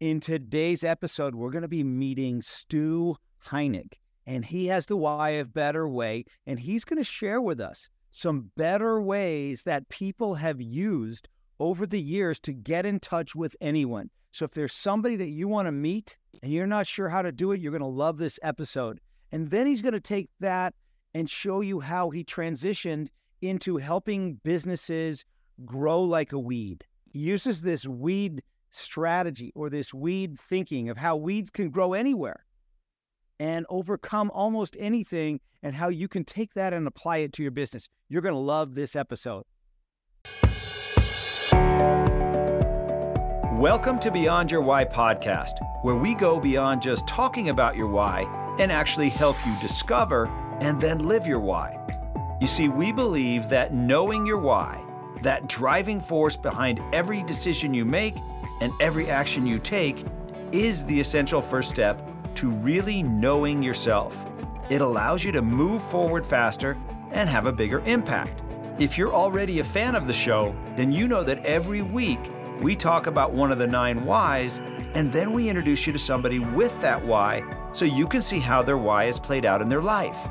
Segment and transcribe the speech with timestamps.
[0.00, 3.94] In today's episode, we're going to be meeting Stu Heinecke,
[4.26, 7.90] and he has the why of better way, and he's going to share with us
[8.12, 13.56] some better ways that people have used over the years to get in touch with
[13.60, 14.08] anyone.
[14.30, 17.32] So if there's somebody that you want to meet and you're not sure how to
[17.32, 19.00] do it, you're going to love this episode.
[19.32, 20.74] And then he's going to take that
[21.12, 23.08] and show you how he transitioned
[23.42, 25.24] into helping businesses
[25.64, 26.84] grow like a weed.
[27.10, 32.44] He uses this weed strategy or this weed thinking of how weeds can grow anywhere
[33.40, 37.50] and overcome almost anything and how you can take that and apply it to your
[37.50, 37.88] business.
[38.08, 39.44] You're going to love this episode.
[43.58, 48.22] Welcome to Beyond Your Why podcast, where we go beyond just talking about your why
[48.60, 50.26] and actually help you discover
[50.60, 51.76] and then live your why.
[52.40, 54.80] You see, we believe that knowing your why,
[55.22, 58.14] that driving force behind every decision you make
[58.60, 60.04] and every action you take,
[60.52, 62.00] is the essential first step
[62.34, 64.24] to really knowing yourself.
[64.70, 66.76] It allows you to move forward faster
[67.12, 68.42] and have a bigger impact.
[68.78, 72.20] If you're already a fan of the show, then you know that every week
[72.60, 74.58] we talk about one of the nine whys,
[74.94, 78.62] and then we introduce you to somebody with that why so you can see how
[78.62, 80.28] their why is played out in their life.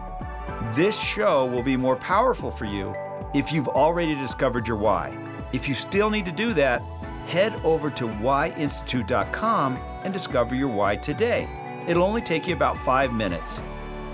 [0.75, 2.95] This show will be more powerful for you
[3.33, 5.15] if you've already discovered your why.
[5.53, 6.81] If you still need to do that,
[7.28, 11.47] head over to whyinstitute.com and discover your why today.
[11.88, 13.61] It'll only take you about five minutes.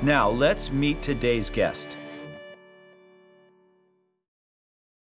[0.02, 1.97] Now, let's meet today's guest.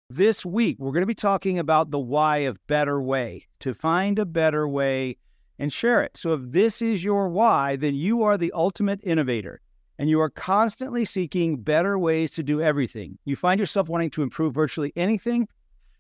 [0.10, 4.18] This week, we're going to be talking about the why of better way, to find
[4.18, 5.18] a better way
[5.60, 6.18] and share it.
[6.18, 9.62] So, if this is your why, then you are the ultimate innovator
[10.00, 13.20] and you are constantly seeking better ways to do everything.
[13.26, 15.48] You find yourself wanting to improve virtually anything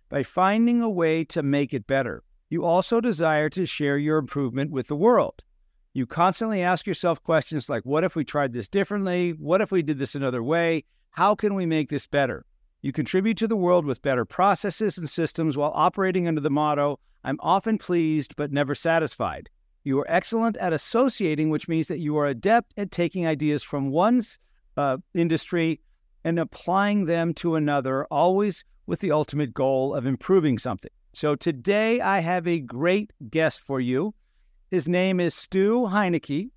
[0.10, 2.24] by finding a way to make it better.
[2.50, 5.44] You also desire to share your improvement with the world.
[5.94, 9.32] You constantly ask yourself questions like, what if we tried this differently?
[9.32, 10.84] What if we did this another way?
[11.12, 12.46] How can we make this better?
[12.81, 17.00] You contribute to the world with better processes and systems while operating under the motto,
[17.24, 19.50] I'm often pleased but never satisfied.
[19.84, 23.90] You are excellent at associating, which means that you are adept at taking ideas from
[23.90, 24.22] one
[24.78, 25.81] uh, industry
[26.24, 30.89] and applying them to another, always with the ultimate goal of improving something.
[31.13, 34.16] So today I have a great guest for you.
[34.72, 36.50] His name is Stu Heinecke,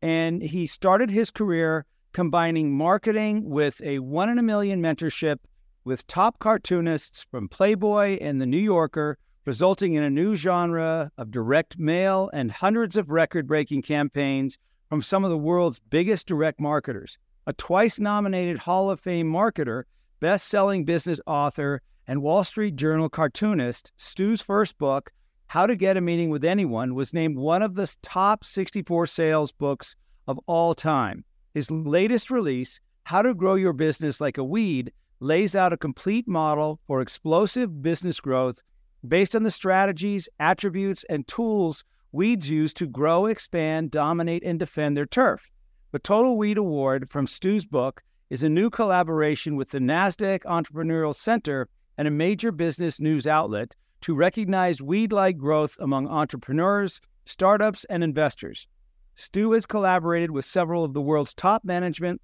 [0.00, 5.36] and he started his career combining marketing with a one in a million mentorship
[5.84, 11.30] with top cartoonists from Playboy and The New Yorker, resulting in a new genre of
[11.30, 14.56] direct mail and hundreds of record breaking campaigns
[14.88, 17.18] from some of the world's biggest direct marketers.
[17.46, 19.82] A twice nominated Hall of Fame marketer,
[20.20, 25.10] best selling business author, and Wall Street Journal cartoonist, Stu's first book,
[25.48, 29.52] how to Get a Meeting with Anyone was named one of the top 64 sales
[29.52, 31.24] books of all time.
[31.54, 36.28] His latest release, How to Grow Your Business Like a Weed, lays out a complete
[36.28, 38.62] model for explosive business growth
[39.06, 44.96] based on the strategies, attributes, and tools weeds use to grow, expand, dominate, and defend
[44.96, 45.50] their turf.
[45.92, 51.14] The Total Weed Award from Stu's book is a new collaboration with the NASDAQ Entrepreneurial
[51.14, 57.84] Center and a major business news outlet to recognize weed like growth among entrepreneurs, startups,
[57.84, 58.66] and investors.
[59.14, 62.20] Stu has collaborated with several of the world's top management,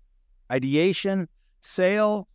[0.50, 1.28] ideation,
[1.60, 2.28] sale,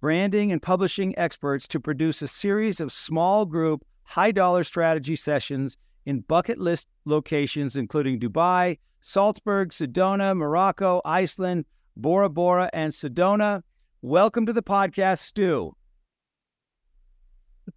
[0.00, 5.78] branding, and publishing experts to produce a series of small group, high dollar strategy sessions
[6.06, 11.64] in bucket list locations, including Dubai, Salzburg, Sedona, Morocco, Iceland,
[11.96, 13.62] Bora Bora, and Sedona.
[14.02, 15.74] Welcome to the podcast, Stu.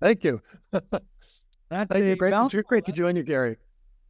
[0.02, 0.42] Thank you.
[0.72, 0.92] That's
[1.70, 2.16] Thank you.
[2.16, 3.58] Great, to, great to join you, Gary.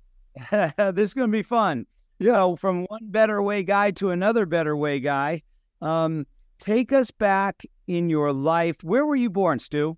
[0.51, 1.85] this is going to be fun.
[2.19, 2.33] Yeah.
[2.33, 5.43] So from one better way guy to another better way guy.
[5.81, 6.25] Um,
[6.59, 8.77] take us back in your life.
[8.83, 9.97] Where were you born, Stu?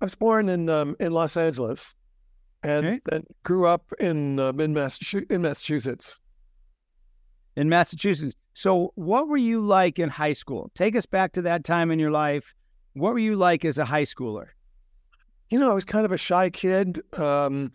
[0.00, 1.94] I was born in um, in Los Angeles,
[2.62, 3.00] and okay.
[3.06, 6.20] then grew up in in, Massachusetts, in Massachusetts.
[7.56, 8.36] In Massachusetts.
[8.56, 10.70] So, what were you like in high school?
[10.74, 12.54] Take us back to that time in your life.
[12.94, 14.46] What were you like as a high schooler?
[15.50, 17.00] you know, I was kind of a shy kid.
[17.18, 17.72] Um,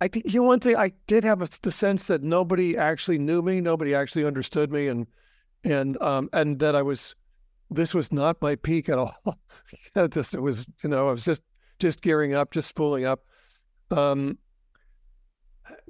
[0.00, 3.18] I think you know one thing I did have a, the sense that nobody actually
[3.18, 5.06] knew me, nobody actually understood me, and
[5.62, 7.14] and um, and that I was
[7.70, 9.14] this was not my peak at all.
[9.94, 11.42] this was you know I was just
[11.78, 13.20] just gearing up, just spooling up.
[13.90, 14.38] Um,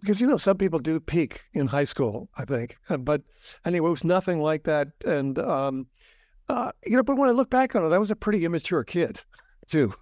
[0.00, 3.22] because you know some people do peak in high school, I think, but
[3.64, 4.88] anyway, it was nothing like that.
[5.04, 5.86] And um,
[6.48, 8.84] uh, you know, but when I look back on it, I was a pretty immature
[8.84, 9.20] kid
[9.66, 9.94] too.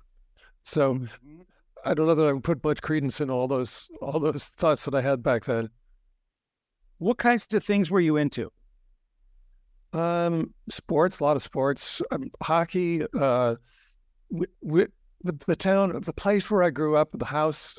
[0.62, 1.40] So, mm-hmm.
[1.84, 4.84] I don't know that I would put much credence in all those all those thoughts
[4.84, 5.70] that I had back then.
[6.98, 8.50] What kinds of things were you into?
[9.92, 13.04] Um, sports, a lot of sports, um, hockey.
[13.18, 13.54] Uh,
[14.30, 14.86] we, we,
[15.22, 17.78] the, the town, the place where I grew up, the house,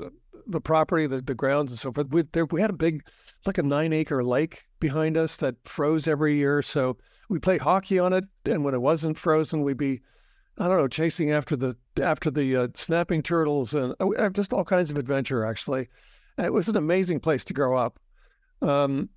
[0.49, 2.07] the property, the, the grounds, and so forth.
[2.09, 3.05] We there, we had a big,
[3.45, 6.61] like a nine acre lake behind us that froze every year.
[6.61, 6.97] So
[7.29, 10.01] we play hockey on it, and when it wasn't frozen, we'd be,
[10.57, 14.65] I don't know, chasing after the after the uh, snapping turtles and uh, just all
[14.65, 15.45] kinds of adventure.
[15.45, 15.87] Actually,
[16.37, 17.99] it was an amazing place to grow up.
[18.61, 19.09] Um,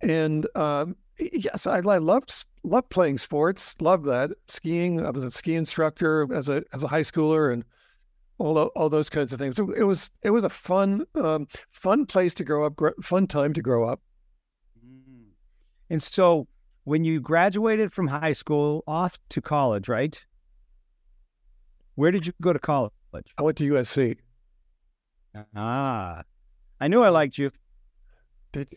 [0.00, 3.76] and um, yes, I, I loved loved playing sports.
[3.80, 5.04] Loved that skiing.
[5.04, 7.64] I was a ski instructor as a as a high schooler, and
[8.38, 9.58] all all those kinds of things.
[9.58, 12.80] It was it was a fun um, fun place to grow up.
[13.02, 14.00] Fun time to grow up.
[14.84, 15.30] Mm.
[15.90, 16.48] And so,
[16.84, 20.24] when you graduated from high school, off to college, right?
[21.94, 22.92] Where did you go to college?
[23.38, 24.18] I went to USC.
[25.54, 26.22] Ah,
[26.80, 27.50] I knew I liked you.
[28.52, 28.68] Did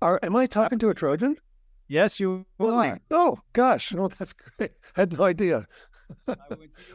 [0.00, 1.36] are, am I talking to a Trojan?
[1.88, 3.00] Yes, you are.
[3.10, 4.72] Oh gosh, no, that's great.
[4.96, 5.66] I had no idea.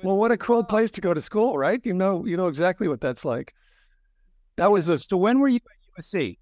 [0.04, 1.82] Well, what a cool place to go to school, right?
[1.84, 3.54] You know, you know exactly what that's like.
[4.58, 4.98] That was a.
[4.98, 5.60] So when were you
[5.98, 6.38] at USC?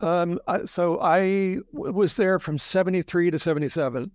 [0.00, 4.10] Um, so I was there from seventy three to seventy seven.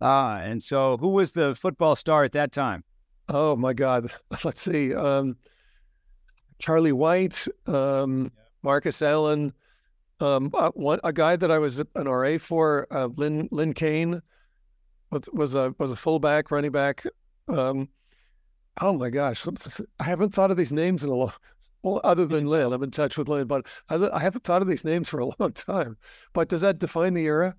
[0.00, 2.84] Ah, and so who was the football star at that time?
[3.28, 4.10] Oh my God,
[4.44, 4.94] let's see.
[4.94, 5.36] Um,
[6.58, 8.32] Charlie White, um,
[8.62, 9.52] Marcus Allen,
[10.20, 14.20] um, uh, one, a guy that I was an RA for, uh, Lynn Lynn Cain,
[15.10, 17.04] was was a was a fullback, running back.
[17.48, 17.88] Um,
[18.80, 19.46] oh my gosh,
[19.98, 21.32] I haven't thought of these names in a long.
[21.82, 24.68] Well, other than Lynn, I'm in touch with Lynn, but I, I haven't thought of
[24.68, 25.96] these names for a long time.
[26.32, 27.54] But does that define the era?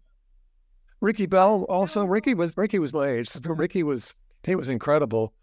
[1.02, 2.06] Ricky Bell also.
[2.06, 3.28] Ricky was Ricky was my age.
[3.28, 4.14] So Ricky was
[4.44, 5.34] he was incredible.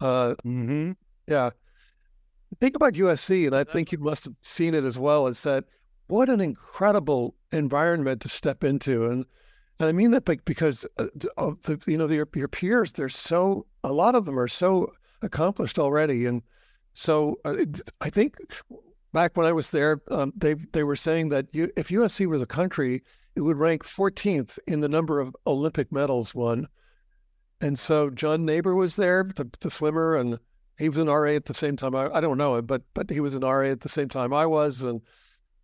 [0.00, 0.92] Uh, mm-hmm.
[1.26, 1.50] Yeah.
[2.60, 5.26] Think about USC, and I think you must have seen it as well.
[5.26, 5.64] Is that
[6.08, 9.24] what an incredible environment to step into, and
[9.82, 11.06] and I mean that because uh,
[11.36, 14.92] the you know your your peers, they're so a lot of them are so
[15.22, 16.40] accomplished already, and
[16.94, 17.56] so uh,
[18.00, 18.36] I think
[19.12, 22.40] back when I was there, um, they they were saying that you, if USC was
[22.40, 23.02] a country,
[23.34, 26.68] it would rank 14th in the number of Olympic medals won.
[27.60, 30.38] And so John Naber was there, the, the swimmer, and
[30.78, 31.96] he was an RA at the same time.
[31.96, 34.32] I, I don't know him, but but he was an RA at the same time
[34.32, 35.00] I was, and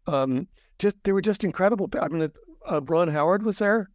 [0.09, 0.49] um,
[0.81, 1.89] just they were just incredible.
[2.01, 2.33] I mean,
[2.67, 3.89] uh, Ron Howard was there.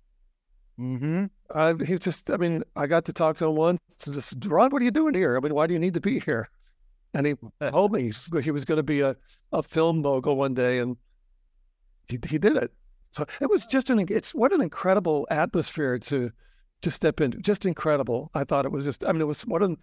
[0.79, 1.25] Mm-hmm.
[1.49, 2.31] Uh, he just.
[2.31, 3.79] I mean, I got to talk to him once.
[4.05, 5.37] And just Ron, what are you doing here?
[5.37, 6.49] I mean, why do you need to be here?
[7.13, 7.35] And he
[7.69, 8.11] told me
[8.41, 9.15] he was going to be a,
[9.51, 10.97] a film mogul one day, and
[12.07, 12.71] he he did it.
[13.11, 14.03] So it was just an.
[14.09, 16.31] It's what an incredible atmosphere to
[16.81, 17.37] to step into.
[17.37, 18.31] Just incredible.
[18.33, 19.05] I thought it was just.
[19.05, 19.77] I mean, it was what an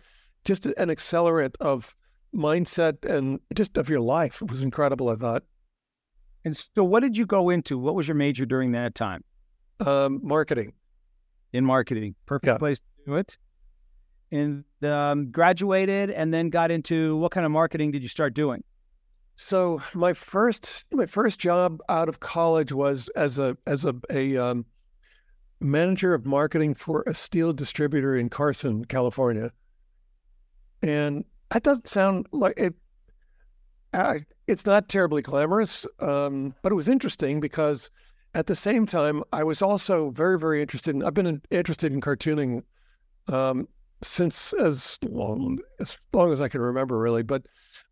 [0.45, 1.95] just an accelerant of
[2.35, 4.43] mindset and just of your life.
[4.43, 5.45] It was incredible, I thought.
[6.45, 7.79] And so, what did you go into?
[7.79, 9.25] What was your major during that time?
[9.81, 10.73] Um, marketing.
[11.53, 12.15] In marketing.
[12.27, 12.59] Perfect yeah.
[12.59, 13.37] place to do it.
[14.33, 18.63] And um, graduated and then got into what kind of marketing did you start doing?
[19.37, 24.37] So my first my first job out of college was as a as a, a
[24.37, 24.67] um,
[25.61, 29.51] manager of marketing for a steel distributor in Carson, California.
[30.83, 32.75] And that doesn't sound like it.
[33.93, 37.91] I, it's not terribly glamorous, um, but it was interesting because
[38.35, 41.03] at the same time, I was also very, very interested in.
[41.03, 42.63] I've been interested in cartooning
[43.29, 43.69] um,
[44.03, 47.23] since as long as long as I can remember, really.
[47.23, 47.47] But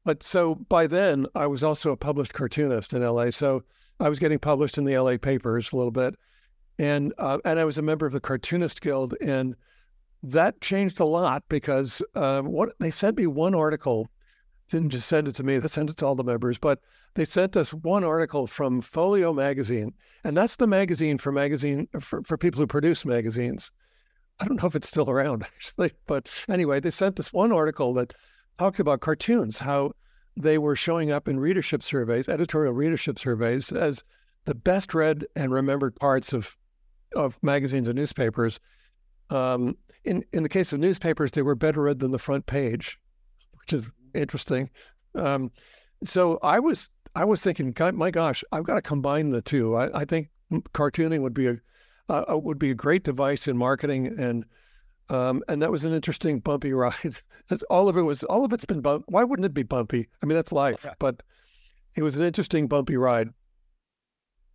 [0.04, 3.30] but so by then, I was also a published cartoonist in LA.
[3.30, 3.62] So
[4.00, 6.14] I was getting published in the LA papers a little bit,
[6.78, 9.56] and uh, and I was a member of the Cartoonist Guild, and
[10.22, 14.08] that changed a lot because uh, what they sent me one article,
[14.68, 16.80] didn't just send it to me, they sent it to all the members, but
[17.14, 19.94] they sent us one article from Folio magazine,
[20.24, 23.70] and that's the magazine for magazine for, for people who produce magazines.
[24.40, 27.94] I don't know if it's still around actually, but anyway, they sent us one article
[27.94, 28.14] that
[28.58, 29.92] talked about cartoons, how
[30.36, 34.04] they were showing up in readership surveys, editorial readership surveys, as
[34.44, 36.56] the best read and remembered parts of
[37.14, 38.60] of magazines and newspapers.
[39.30, 42.98] Um, in in the case of newspapers, they were better read than the front page,
[43.60, 44.70] which is interesting.
[45.14, 45.50] Um,
[46.04, 49.76] so I was I was thinking, my gosh, I've got to combine the two.
[49.76, 50.28] I, I think
[50.72, 51.56] cartooning would be a
[52.08, 54.44] uh, would be a great device in marketing, and
[55.08, 57.20] um, and that was an interesting bumpy ride.
[57.70, 58.24] all of it was.
[58.24, 59.04] All of it's been bump.
[59.08, 60.08] Why wouldn't it be bumpy?
[60.22, 60.84] I mean, that's life.
[60.84, 60.94] Okay.
[60.98, 61.22] But
[61.94, 63.30] it was an interesting bumpy ride.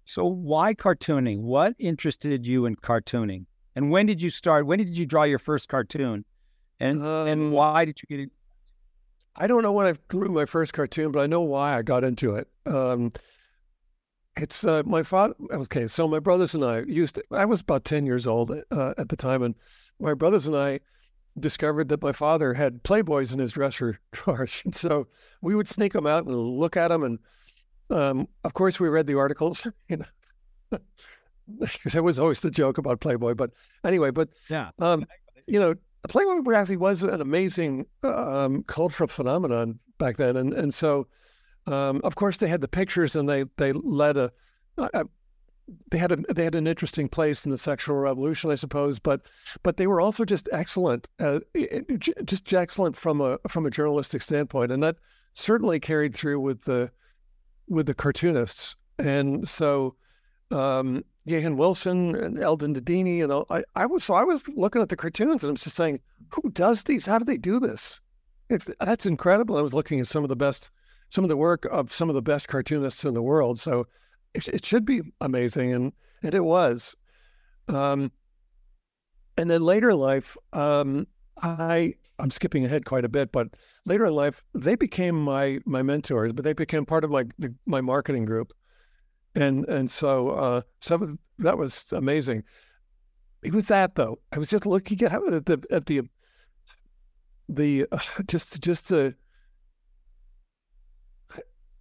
[0.06, 1.40] So why cartooning?
[1.42, 3.46] What interested you in cartooning?
[3.76, 4.66] And when did you start?
[4.66, 6.26] When did you draw your first cartoon?
[6.80, 8.32] And Um, and why did you get it?
[9.36, 12.04] I don't know when I drew my first cartoon, but I know why I got
[12.04, 12.48] into it.
[12.66, 13.12] Um,
[14.38, 15.34] it's uh, my father.
[15.52, 17.16] Okay, so my brothers and I used.
[17.16, 19.56] To, I was about ten years old uh, at the time, and
[20.00, 20.80] my brothers and I
[21.40, 25.08] discovered that my father had Playboys in his dresser drawers, and so
[25.42, 27.04] we would sneak them out and look at them.
[27.04, 27.20] And
[27.90, 29.66] um, of course, we read the articles.
[29.88, 30.80] You know,
[31.92, 33.52] there was always the joke about Playboy, but
[33.84, 34.70] anyway, but Yeah.
[34.80, 35.06] um,
[35.46, 35.76] you know,
[36.08, 41.08] Playboy actually was an amazing um, cultural phenomenon back then, and and so,
[41.66, 44.32] um, of course, they had the pictures, and they they led a,
[44.78, 45.06] a
[45.90, 49.28] they had a they had an interesting place in the sexual revolution, I suppose, but
[49.64, 51.40] but they were also just excellent, uh,
[52.26, 54.98] just excellent from a from a journalistic standpoint, and that
[55.34, 56.92] certainly carried through with the
[57.68, 59.96] with the cartoonists, and so.
[60.54, 64.90] Um, Gahan Wilson and Eldon Dedini, and I, I was so I was looking at
[64.90, 67.06] the cartoons and I'm just saying, who does these?
[67.06, 68.02] How do they do this?
[68.80, 69.58] That's incredible.
[69.58, 70.70] I was looking at some of the best,
[71.10, 73.60] some of the work of some of the best cartoonists in the world.
[73.60, 73.88] So
[74.34, 76.96] it, it should be amazing, and and it was.
[77.68, 78.12] Um,
[79.38, 81.08] and then later in life, um,
[81.42, 83.48] I I'm skipping ahead quite a bit, but
[83.86, 87.24] later in life, they became my my mentors, but they became part of my
[87.66, 88.54] my marketing group
[89.36, 92.44] and and so uh, some of that was amazing.
[93.44, 94.20] It was that though.
[94.32, 96.02] I was just looking at at the at the
[97.50, 99.16] the uh, just just the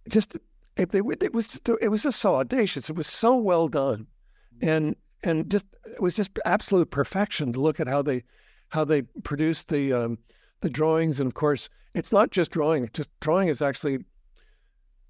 [0.09, 0.37] just
[0.75, 2.89] if they it was just, it was just so audacious.
[2.89, 4.07] It was so well done,
[4.61, 8.23] and and just it was just absolute perfection to look at how they
[8.69, 10.17] how they produced the um,
[10.61, 11.19] the drawings.
[11.19, 12.89] And of course, it's not just drawing.
[12.93, 13.99] Just drawing is actually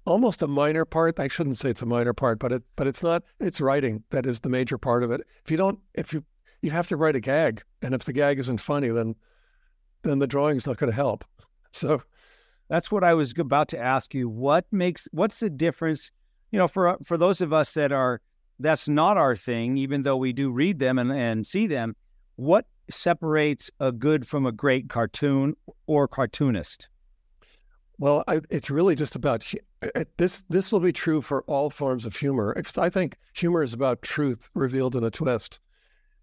[0.06, 1.18] almost a minor part.
[1.18, 3.22] I shouldn't say it's a minor part, but it but it's not.
[3.40, 5.22] It's writing that is the major part of it.
[5.44, 6.24] If you don't, if you
[6.62, 9.14] you have to write a gag, and if the gag isn't funny, then
[10.02, 11.24] then the drawing's not going to help.
[11.72, 12.02] So
[12.68, 14.28] That's what I was about to ask you.
[14.28, 16.10] What makes what's the difference?
[16.50, 18.20] You know, for for those of us that are
[18.58, 21.96] that's not our thing, even though we do read them and, and see them,
[22.36, 25.56] what separates a good from a great cartoon
[25.86, 26.88] or cartoonist?
[27.98, 29.52] Well, I, it's really just about
[30.16, 30.44] this.
[30.48, 32.56] This will be true for all forms of humor.
[32.76, 35.60] I think humor is about truth revealed in a twist,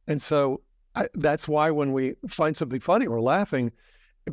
[0.08, 0.62] and so
[0.96, 3.72] I, that's why when we find something funny, we're laughing.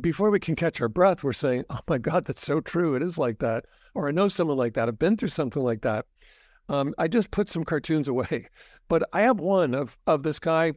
[0.01, 2.95] Before we can catch our breath, we're saying, "Oh my God, that's so true!
[2.95, 4.87] It is like that." Or I know someone like that.
[4.87, 6.05] I've been through something like that.
[6.67, 8.47] Um, I just put some cartoons away,
[8.87, 10.73] but I have one of of this guy,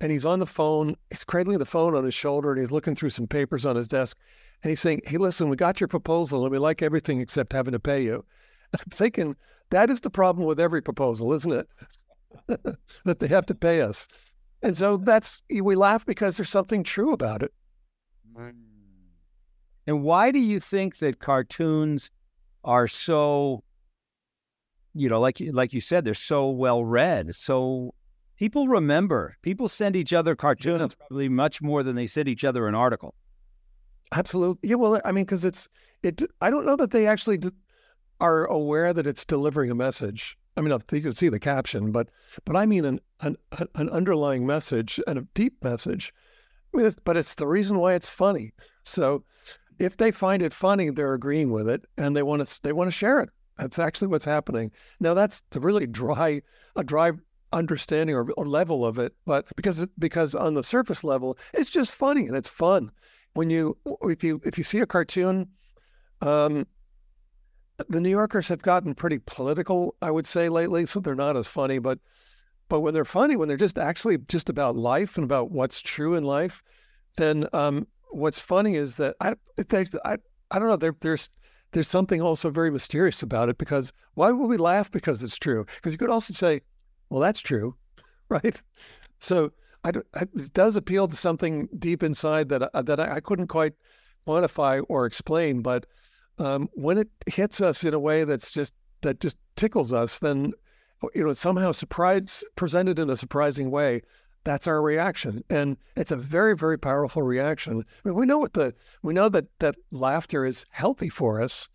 [0.00, 0.96] and he's on the phone.
[1.10, 3.88] He's cradling the phone on his shoulder, and he's looking through some papers on his
[3.88, 4.16] desk.
[4.64, 7.72] And he's saying, Hey, listen, we got your proposal and we like everything except having
[7.72, 8.24] to pay you.
[8.72, 9.36] And I'm thinking,
[9.68, 11.68] that is the problem with every proposal, isn't it?
[13.04, 14.08] that they have to pay us.
[14.62, 17.52] And so that's, we laugh because there's something true about it.
[18.34, 18.54] Mm.
[19.86, 22.10] And why do you think that cartoons
[22.64, 23.62] are so,
[24.94, 27.94] you know, like like you said, they're so well read, so
[28.38, 29.36] people remember.
[29.42, 31.06] People send each other cartoons yeah.
[31.06, 33.14] probably much more than they send each other an article.
[34.12, 34.68] Absolutely.
[34.68, 34.76] Yeah.
[34.76, 35.68] Well, I mean, because it's
[36.02, 36.22] it.
[36.40, 37.40] I don't know that they actually
[38.20, 40.36] are aware that it's delivering a message.
[40.56, 42.08] I mean, you can see the caption, but
[42.44, 43.36] but I mean an an,
[43.74, 46.12] an underlying message and a deep message.
[46.72, 48.52] I mean, it's, but it's the reason why it's funny.
[48.84, 49.24] So
[49.78, 52.88] if they find it funny, they're agreeing with it and they want to they want
[52.88, 53.30] to share it.
[53.58, 54.70] That's actually what's happening.
[55.00, 56.42] Now that's the really dry
[56.76, 57.12] a dry
[57.52, 61.92] understanding or, or level of it, but because because on the surface level, it's just
[61.92, 62.90] funny and it's fun
[63.34, 65.48] when you if you if you see a cartoon,
[66.22, 66.66] um,
[67.88, 71.46] the New Yorkers have gotten pretty political, I would say lately, so they're not as
[71.46, 71.78] funny.
[71.78, 71.98] But
[72.68, 76.14] but when they're funny, when they're just actually just about life and about what's true
[76.14, 76.62] in life,
[77.16, 80.16] then um, what's funny is that I they, I
[80.50, 81.30] I don't know there, there's
[81.72, 85.66] there's something also very mysterious about it because why would we laugh because it's true?
[85.76, 86.60] Because you could also say,
[87.10, 87.74] well, that's true,
[88.28, 88.62] right?
[89.18, 89.50] So
[89.84, 93.74] I, it does appeal to something deep inside that uh, that I, I, couldn't quite
[94.26, 95.60] quantify or explain.
[95.60, 95.86] But
[96.38, 98.72] um, when it hits us in a way that's just
[99.02, 100.52] that just tickles us, then
[101.14, 104.02] you know somehow surprise presented in a surprising way.
[104.44, 107.84] That's our reaction, and it's a very very powerful reaction.
[108.04, 111.68] I mean, we know what the we know that that laughter is healthy for us,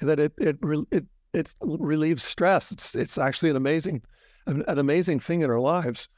[0.00, 0.58] and that it it
[0.90, 2.72] it it relieves stress.
[2.72, 4.02] It's it's actually an amazing
[4.46, 6.08] an amazing thing in our lives.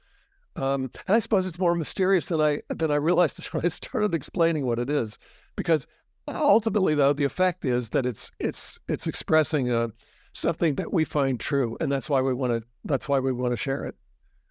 [0.59, 4.15] Um, and I suppose it's more mysterious than I than I realized when I started
[4.15, 5.19] explaining what it is,
[5.57, 5.87] because
[6.27, 9.89] ultimately, though, the effect is that it's it's it's expressing uh,
[10.33, 13.53] something that we find true, and that's why we want to that's why we want
[13.53, 13.95] to share it.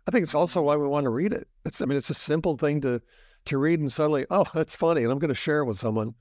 [0.08, 1.48] I think it's also why we want to read it.
[1.66, 3.02] It's I mean, it's a simple thing to
[3.46, 6.16] to read and suddenly, oh, that's funny, and I'm going to share it with someone.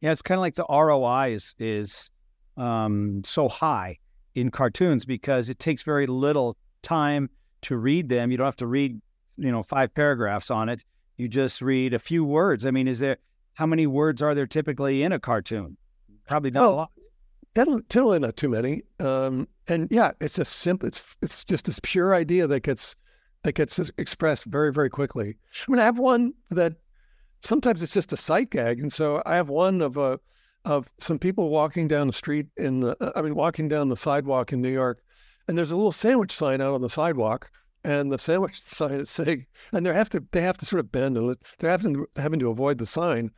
[0.00, 2.10] Yeah, it's kind of like the ROI is is
[2.56, 3.98] um, so high
[4.34, 7.30] in cartoons because it takes very little time
[7.62, 8.30] to read them.
[8.30, 9.00] You don't have to read,
[9.36, 10.84] you know, five paragraphs on it.
[11.16, 12.66] You just read a few words.
[12.66, 13.16] I mean, is there
[13.54, 15.76] how many words are there typically in a cartoon?
[16.28, 16.90] Probably not a lot.
[17.88, 18.82] Totally not too many.
[19.00, 20.88] Um, and yeah, it's a simple.
[20.88, 22.94] It's it's just this pure idea that gets
[23.44, 25.36] that gets expressed very very quickly.
[25.66, 26.74] I mean, I have one that
[27.40, 30.20] sometimes it's just a sight gag, and so I have one of a
[30.66, 34.52] of some people walking down the street in the, I mean, walking down the sidewalk
[34.52, 35.00] in New York,
[35.48, 37.50] and there's a little sandwich sign out on the sidewalk,
[37.84, 40.92] and the sandwich sign is saying, and they have to they have to sort of
[40.92, 43.30] bend and they're having having to avoid the sign,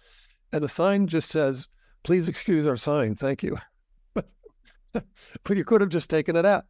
[0.52, 1.68] and the sign just says,
[2.02, 3.58] "Please excuse our sign, thank you."
[4.92, 6.64] but you could have just taken it out.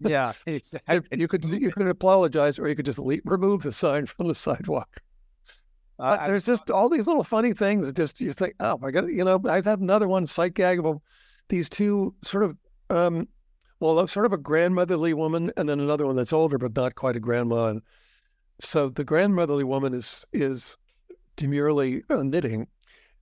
[0.00, 1.00] Yeah, exactly.
[1.18, 4.34] you could you could apologize, or you could just leave, remove the sign from the
[4.34, 5.00] sidewalk.
[5.98, 7.86] Uh, there's just all these little funny things.
[7.86, 10.84] That just you think, oh my god, you know, I've had another one sight gag
[10.84, 11.00] of
[11.48, 12.56] these two sort of,
[12.90, 13.28] um,
[13.80, 17.16] well, sort of a grandmotherly woman, and then another one that's older but not quite
[17.16, 17.66] a grandma.
[17.66, 17.82] And
[18.60, 20.76] so the grandmotherly woman is is
[21.36, 22.68] demurely uh, knitting,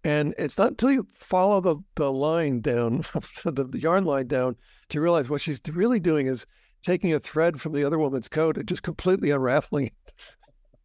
[0.04, 2.98] and it's not until you follow the the line down,
[3.44, 4.56] the, yarn line down,
[4.90, 6.46] to realize what she's really doing is
[6.82, 9.90] taking a thread from the other woman's coat and just completely unraveling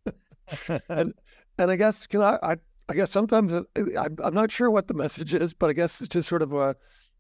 [0.06, 0.82] it.
[0.90, 1.14] and
[1.58, 2.56] and I guess you know, I
[2.88, 6.10] I guess sometimes I, I'm not sure what the message is, but I guess it's
[6.10, 6.76] just sort of a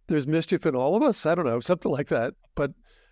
[0.09, 1.25] there's mischief in all of us.
[1.25, 2.33] I don't know, something like that.
[2.55, 2.71] But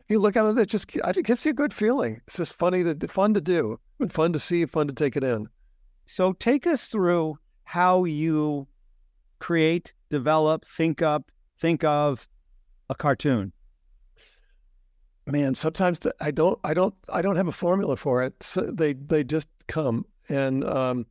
[0.10, 2.22] you look at it, it just it gives you a good feeling.
[2.28, 5.24] It's just funny to fun to do, and fun to see, fun to take it
[5.24, 5.48] in.
[6.06, 8.68] So take us through how you
[9.40, 12.28] create, develop, think up, think of
[12.90, 13.54] a cartoon.
[15.26, 18.42] Man, sometimes I don't, I don't, I don't have a formula for it.
[18.42, 21.06] So they they just come, and um,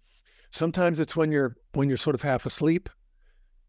[0.57, 2.89] Sometimes it's when you're when you're sort of half asleep.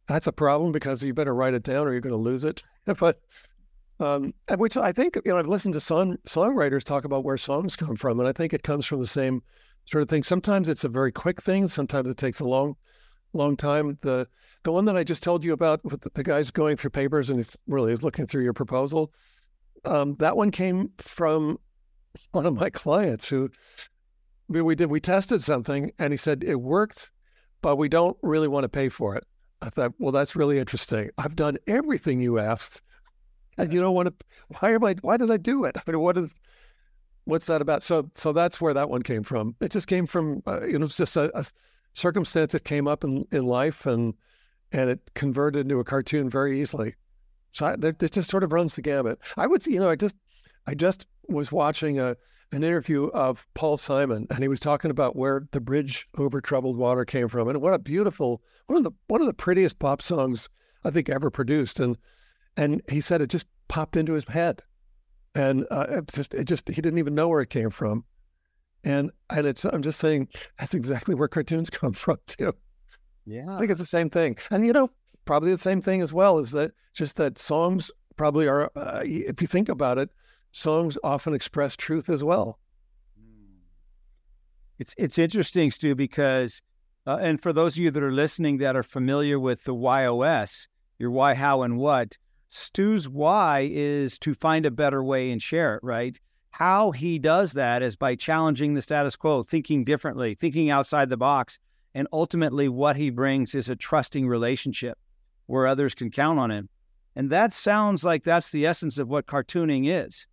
[0.08, 2.64] That's a problem because you better write it down or you're going to lose it.
[3.00, 3.20] but
[4.00, 7.76] um, which I think you know I've listened to song songwriters talk about where songs
[7.76, 9.41] come from, and I think it comes from the same
[9.86, 10.24] sort of thing.
[10.24, 11.67] Sometimes it's a very quick thing.
[11.67, 12.76] Sometimes it takes a long,
[13.34, 13.98] long time.
[14.02, 14.28] The
[14.63, 17.30] the one that I just told you about with the, the guy's going through papers
[17.30, 19.12] and he's really looking through your proposal.
[19.86, 21.58] Um, that one came from
[22.32, 23.50] one of my clients who
[24.48, 27.10] we, we did we tested something and he said it worked,
[27.62, 29.26] but we don't really want to pay for it.
[29.62, 31.10] I thought, well, that's really interesting.
[31.17, 32.82] I've done everything you asked,
[33.58, 34.26] and you don't want to.
[34.60, 34.96] Why am I?
[35.02, 35.78] Why did I do it?
[35.78, 36.34] I mean, what is?
[37.26, 37.84] What's that about?
[37.84, 39.56] So, so that's where that one came from.
[39.60, 41.46] It just came from, uh, you know, it's just a, a,
[41.91, 44.13] circumstance that came up in, in life, and
[44.72, 46.96] and it converted into a cartoon very easily.
[47.52, 49.20] So I, it just sort of runs the gamut.
[49.36, 50.15] I would, say you know, I just,
[50.67, 52.15] I just was watching a
[52.51, 56.77] an interview of Paul Simon, and he was talking about where the bridge over troubled
[56.77, 60.01] water came from, and what a beautiful one of the one of the prettiest pop
[60.01, 60.49] songs
[60.83, 61.79] I think ever produced.
[61.79, 61.97] And
[62.55, 64.63] and he said it just popped into his head,
[65.36, 68.05] and uh, it just it just he didn't even know where it came from.
[68.83, 72.53] And and it's I'm just saying that's exactly where cartoons come from too.
[73.25, 74.89] Yeah, I think it's the same thing, and you know
[75.25, 79.41] probably the same thing as well is that just that songs probably are uh, if
[79.41, 80.10] you think about it
[80.51, 82.60] songs often express truth as well.
[84.79, 86.62] It's it's interesting, Stu, because
[87.07, 90.67] uh, and for those of you that are listening that are familiar with the YOS,
[90.99, 92.17] your why, how, and what,
[92.49, 96.19] Stu's why is to find a better way and share it, right?
[96.51, 101.17] How he does that is by challenging the status quo, thinking differently, thinking outside the
[101.17, 101.60] box.
[101.93, 104.97] And ultimately, what he brings is a trusting relationship
[105.45, 106.69] where others can count on him.
[107.15, 110.27] And that sounds like that's the essence of what cartooning is.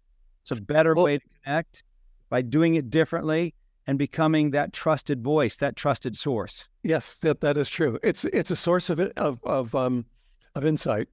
[0.45, 1.85] It's a better well, way to connect
[2.29, 3.55] by doing it differently
[3.87, 6.69] and becoming that trusted voice, that trusted source.
[6.83, 7.99] Yes, that, that is true.
[8.03, 10.05] It's it's a source of of of um
[10.55, 11.09] of insight.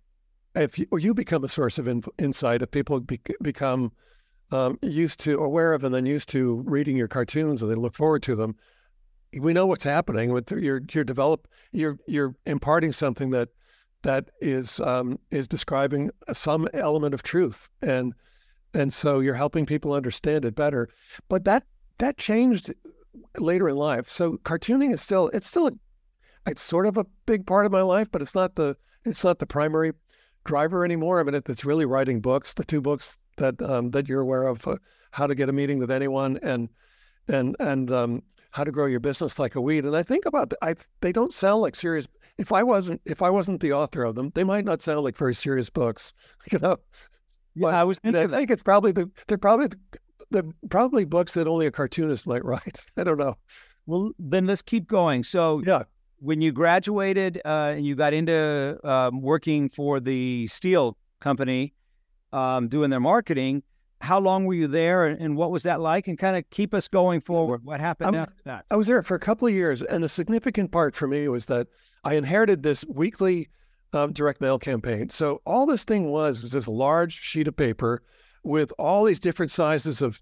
[0.54, 3.94] If you, or you become a source of in, insight, if people be, become
[4.52, 7.96] um, used to aware of and then used to reading your cartoons and they look
[7.96, 8.58] forward to them,
[9.40, 10.34] we know what's happening.
[10.34, 13.48] With you're you're develop you're you're imparting something that
[14.02, 18.14] that is um, is describing some element of truth and
[18.74, 20.90] and so you're helping people understand it better.
[21.30, 21.64] But that
[21.98, 22.74] that changed
[23.38, 24.10] later in life.
[24.10, 25.72] So cartooning is still it's still a,
[26.48, 29.40] it's sort of a big part of my life, but it's not the it's not
[29.40, 29.94] the primary
[30.44, 31.20] driver anymore.
[31.20, 32.54] I mean, it's really writing books.
[32.54, 34.78] The two books that um, that you're aware of, uh,
[35.12, 36.70] how to get a meeting with anyone, and
[37.28, 39.86] and and um, how to grow your business like a weed.
[39.86, 42.08] And I think about I they don't sound like serious.
[42.38, 45.18] If I wasn't if I wasn't the author of them, they might not sound like
[45.18, 46.14] very serious books.
[46.52, 46.78] You know,
[47.56, 48.00] yeah, I was.
[48.04, 49.78] I think it's probably the they're probably the,
[50.32, 52.80] the, probably books that only a cartoonist might write.
[52.98, 53.36] I don't know.
[53.86, 55.24] Well, then let's keep going.
[55.24, 55.84] So, yeah,
[56.20, 61.74] when you graduated uh, and you got into um, working for the steel company,
[62.32, 63.64] um, doing their marketing,
[64.02, 66.08] how long were you there and, and what was that like?
[66.08, 67.64] And kind of keep us going forward.
[67.64, 68.66] What happened was, after that?
[68.72, 69.82] I was there for a couple of years.
[69.82, 71.68] And the significant part for me was that
[72.04, 73.50] I inherited this weekly
[73.94, 75.10] um, direct mail campaign.
[75.10, 78.02] So all this thing was was this large sheet of paper
[78.44, 80.22] with all these different sizes of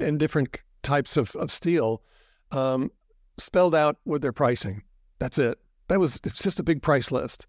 [0.00, 2.02] and different types of, of steel
[2.50, 2.90] um,
[3.38, 4.82] spelled out with their pricing.
[5.18, 5.58] That's it.
[5.88, 7.46] That was it's just a big price list.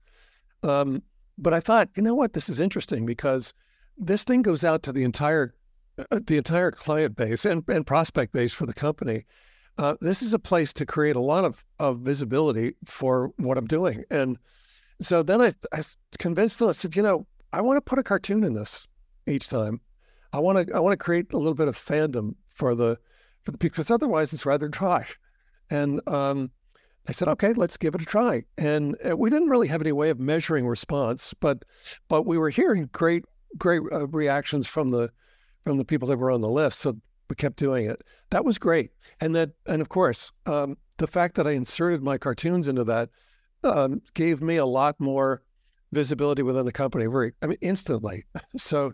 [0.64, 1.04] Um,
[1.38, 3.54] but I thought, you know what, this is interesting because
[3.98, 5.54] this thing goes out to the entire
[5.98, 9.26] uh, the entire client base and, and prospect base for the company.
[9.78, 13.66] Uh, this is a place to create a lot of, of visibility for what I'm
[13.66, 14.04] doing.
[14.12, 14.38] And
[15.06, 15.82] so then I, I
[16.20, 18.88] convinced them, I said, you know, I want to put a cartoon in this
[19.28, 19.82] each time.
[20.34, 22.98] I want to I want to create a little bit of fandom for the
[23.44, 25.06] for the because otherwise it's rather dry.
[25.70, 26.52] And um,
[27.08, 28.44] I said, okay, let's give it a try.
[28.58, 31.64] And uh, we didn't really have any way of measuring response, but
[32.08, 33.26] but we were hearing great
[33.58, 35.12] great uh, reactions from the
[35.64, 36.80] from the people that were on the list.
[36.80, 36.98] So
[37.30, 38.04] we kept doing it.
[38.32, 38.92] That was great.
[39.20, 43.10] And that and of course um, the fact that I inserted my cartoons into that
[43.64, 45.42] um, gave me a lot more
[45.92, 47.06] visibility within the company.
[47.06, 48.26] Very I mean instantly.
[48.58, 48.94] so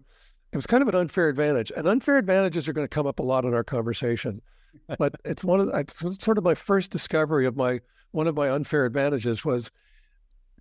[0.51, 1.71] it was kind of an unfair advantage.
[1.75, 4.41] And unfair advantages are going to come up a lot in our conversation.
[4.97, 7.79] But it's one of it's sort of my first discovery of my
[8.11, 9.71] one of my unfair advantages was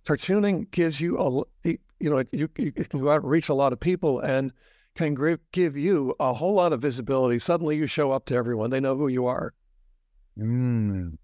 [0.07, 3.73] cartooning gives you a you know you, you can go out and reach a lot
[3.73, 4.53] of people and
[4.95, 7.39] can give give you a whole lot of visibility.
[7.39, 9.53] Suddenly you show up to everyone; they know who you are.
[10.37, 11.17] Mm.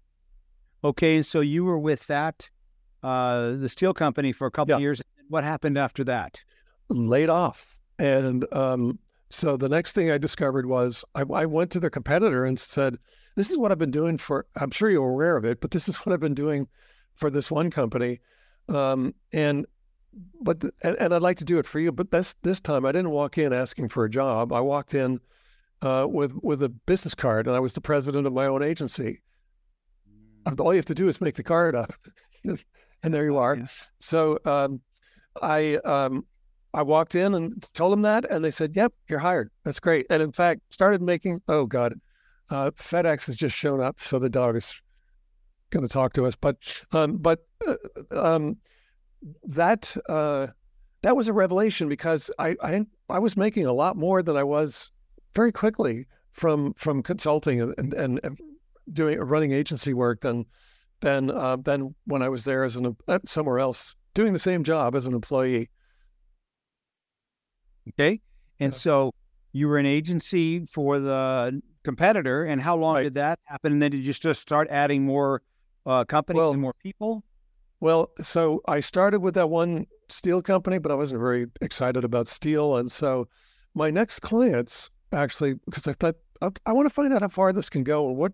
[0.84, 2.50] Okay, so you were with that
[3.02, 4.76] uh, the steel company for a couple yeah.
[4.76, 5.02] of years.
[5.28, 6.44] What happened after that?
[6.88, 8.98] Laid off, and um,
[9.30, 12.98] so the next thing I discovered was I, I went to the competitor and said,
[13.34, 14.46] "This is what I've been doing for.
[14.56, 16.68] I'm sure you're aware of it, but this is what I've been doing
[17.16, 18.20] for this one company."
[18.68, 19.66] Um, and
[20.40, 21.92] but and, and, I'd like to do it for you.
[21.92, 24.52] But this this time I didn't walk in asking for a job.
[24.52, 25.20] I walked in
[25.82, 29.22] uh, with with a business card, and I was the president of my own agency.
[30.48, 30.60] Mm.
[30.60, 31.92] All you have to do is make the card up,
[33.06, 33.56] and there you are.
[34.00, 34.80] So um,
[35.40, 36.26] I um,
[36.74, 39.50] I walked in and told them that, and they said, "Yep, you're hired.
[39.64, 41.40] That's great." And in fact, started making.
[41.46, 41.94] Oh God,
[42.50, 44.82] uh, FedEx has just shown up, so the dog is
[45.70, 46.34] going to talk to us.
[46.34, 46.56] But
[46.90, 47.76] um, but uh,
[48.10, 48.56] um,
[49.44, 50.48] that uh,
[51.02, 54.42] that was a revelation because I, I I was making a lot more than I
[54.42, 54.90] was
[55.32, 58.40] very quickly from from consulting and and, and
[58.92, 60.44] doing running agency work than
[61.00, 64.64] than uh, than when I was there as an uh, somewhere else doing the same
[64.64, 65.68] job as an employee.
[67.90, 68.20] Okay,
[68.58, 68.78] and yeah.
[68.78, 69.14] so
[69.52, 73.04] you were an agency for the competitor, and how long right.
[73.04, 73.72] did that happen?
[73.72, 75.42] And then did you just start adding more
[75.84, 77.24] uh, companies well, and more people?
[77.80, 82.28] Well, so I started with that one steel company, but I wasn't very excited about
[82.28, 82.76] steel.
[82.76, 83.28] And so
[83.74, 87.52] my next clients actually, because I thought, I, I want to find out how far
[87.52, 88.32] this can go and what,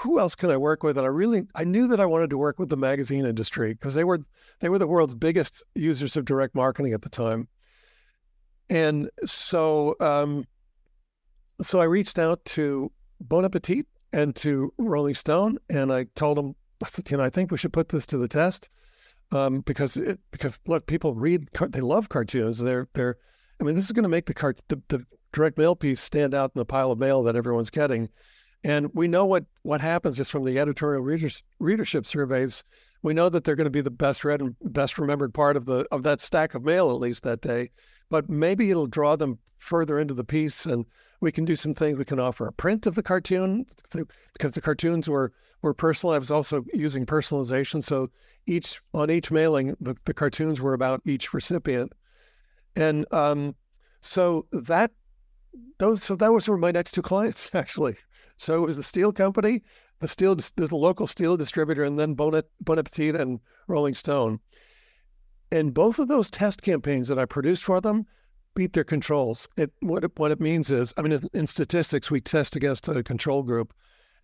[0.00, 0.96] who else can I work with?
[0.96, 3.94] And I really, I knew that I wanted to work with the magazine industry because
[3.94, 4.20] they were,
[4.60, 7.48] they were the world's biggest users of direct marketing at the time.
[8.70, 10.46] And so, um,
[11.60, 16.54] so I reached out to Bon Appetit and to Rolling Stone, and I told them
[16.82, 18.68] I said, you know, I think we should put this to the test
[19.30, 22.58] um, because it, because look, people read, they love cartoons.
[22.58, 23.16] They're they're,
[23.60, 26.34] I mean, this is going to make the cart the, the direct mail piece stand
[26.34, 28.08] out in the pile of mail that everyone's getting,
[28.64, 32.62] and we know what what happens just from the editorial readers, readership surveys.
[33.02, 35.66] We know that they're going to be the best read and best remembered part of
[35.66, 37.70] the of that stack of mail at least that day.
[38.10, 40.84] But maybe it'll draw them further into the piece, and
[41.20, 41.98] we can do some things.
[41.98, 43.64] We can offer a print of the cartoon
[44.32, 46.14] because the cartoons were were personal.
[46.14, 47.82] I was also using personalization.
[47.82, 48.10] So
[48.46, 51.92] each on each mailing, the, the cartoons were about each recipient,
[52.76, 53.56] and um,
[54.00, 54.92] so that
[55.78, 57.96] those so that was for my next two clients actually.
[58.42, 59.62] So it was the steel company,
[60.00, 64.40] the steel the local steel distributor, and then Bon, Appetit and Rolling Stone.
[65.52, 68.06] And both of those test campaigns that I produced for them
[68.56, 69.48] beat their controls.
[69.56, 72.88] It, what, it, what it means is, I mean, in, in statistics, we test against
[72.88, 73.72] a control group.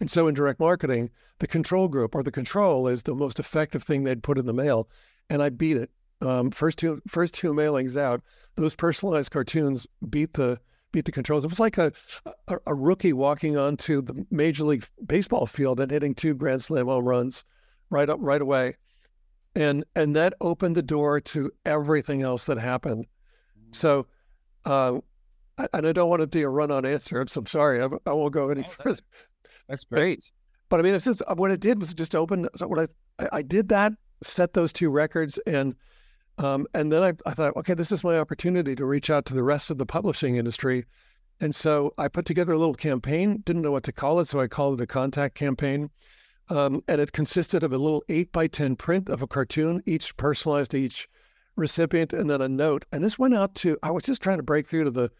[0.00, 3.84] And so in direct marketing, the control group or the control is the most effective
[3.84, 4.88] thing they'd put in the mail.
[5.30, 5.90] And I beat it.
[6.20, 8.20] Um, first two first two mailings out,
[8.56, 10.58] those personalized cartoons beat the
[10.92, 11.44] beat the controls.
[11.44, 11.92] It was like a,
[12.48, 16.86] a, a rookie walking onto the major league baseball field and hitting two grand slam
[16.86, 17.44] home runs
[17.90, 18.76] right up right away.
[19.54, 23.06] And and that opened the door to everything else that happened.
[23.72, 24.06] So
[24.64, 24.98] uh,
[25.72, 27.20] and I don't want to do a run on answer.
[27.20, 27.82] I'm, so I'm sorry.
[27.82, 29.00] I, I won't go any further.
[29.68, 30.30] That's great.
[30.68, 32.48] but I mean, it's just what it did was just open.
[32.56, 35.74] So what I I did that, set those two records, and
[36.38, 39.34] um, and then I, I thought, okay, this is my opportunity to reach out to
[39.34, 40.84] the rest of the publishing industry.
[41.40, 44.26] And so I put together a little campaign, didn't know what to call it.
[44.26, 45.90] So I called it a contact campaign.
[46.50, 50.16] Um, and it consisted of a little eight by 10 print of a cartoon, each
[50.16, 51.08] personalized to each
[51.56, 52.86] recipient, and then a note.
[52.90, 55.10] And this went out to, I was just trying to break through to the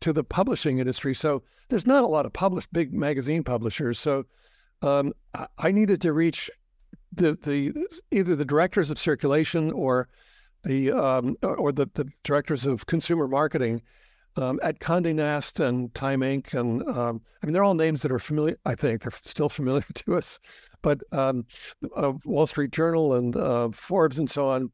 [0.00, 1.14] to the publishing industry.
[1.14, 3.98] So there's not a lot of published big magazine publishers.
[3.98, 4.24] So
[4.82, 5.12] um,
[5.58, 6.50] I needed to reach
[7.12, 7.72] the the
[8.10, 10.08] either the directors of circulation or
[10.66, 13.82] the um, or the, the directors of consumer marketing
[14.36, 16.52] um, at Condé Nast and Time Inc.
[16.54, 18.58] And um, I mean, they're all names that are familiar.
[18.64, 20.38] I think they're still familiar to us,
[20.82, 21.46] but um,
[21.96, 24.70] uh, Wall Street Journal and uh, Forbes and so on.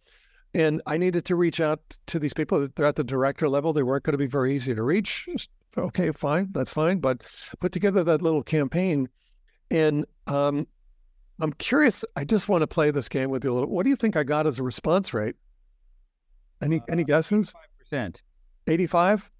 [0.54, 2.68] And I needed to reach out to these people.
[2.74, 3.72] They're at the director level.
[3.72, 5.26] They weren't going to be very easy to reach.
[5.78, 6.98] Okay, fine, that's fine.
[6.98, 7.22] But
[7.58, 9.08] put together that little campaign,
[9.70, 10.66] and um,
[11.40, 12.04] I'm curious.
[12.16, 13.70] I just want to play this game with you a little.
[13.70, 15.36] What do you think I got as a response rate?
[16.62, 17.54] Any uh, any guesses?
[17.78, 18.22] Percent.
[18.66, 19.30] Eighty-five.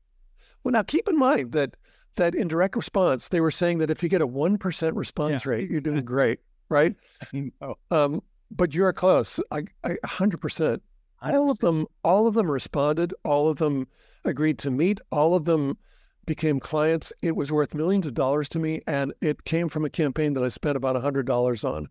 [0.64, 1.76] Well, now keep in mind that
[2.16, 5.44] that in direct response, they were saying that if you get a one percent response
[5.44, 5.50] yeah.
[5.50, 6.94] rate, you're doing great, right?
[7.32, 7.76] no.
[7.90, 9.40] um, but you're close.
[9.50, 9.64] I,
[10.04, 10.82] hundred percent.
[11.22, 13.14] All of them, all of them responded.
[13.24, 13.86] All of them
[14.24, 15.00] agreed to meet.
[15.12, 15.78] All of them
[16.26, 17.12] became clients.
[17.22, 20.42] It was worth millions of dollars to me, and it came from a campaign that
[20.42, 21.88] I spent about a hundred dollars on.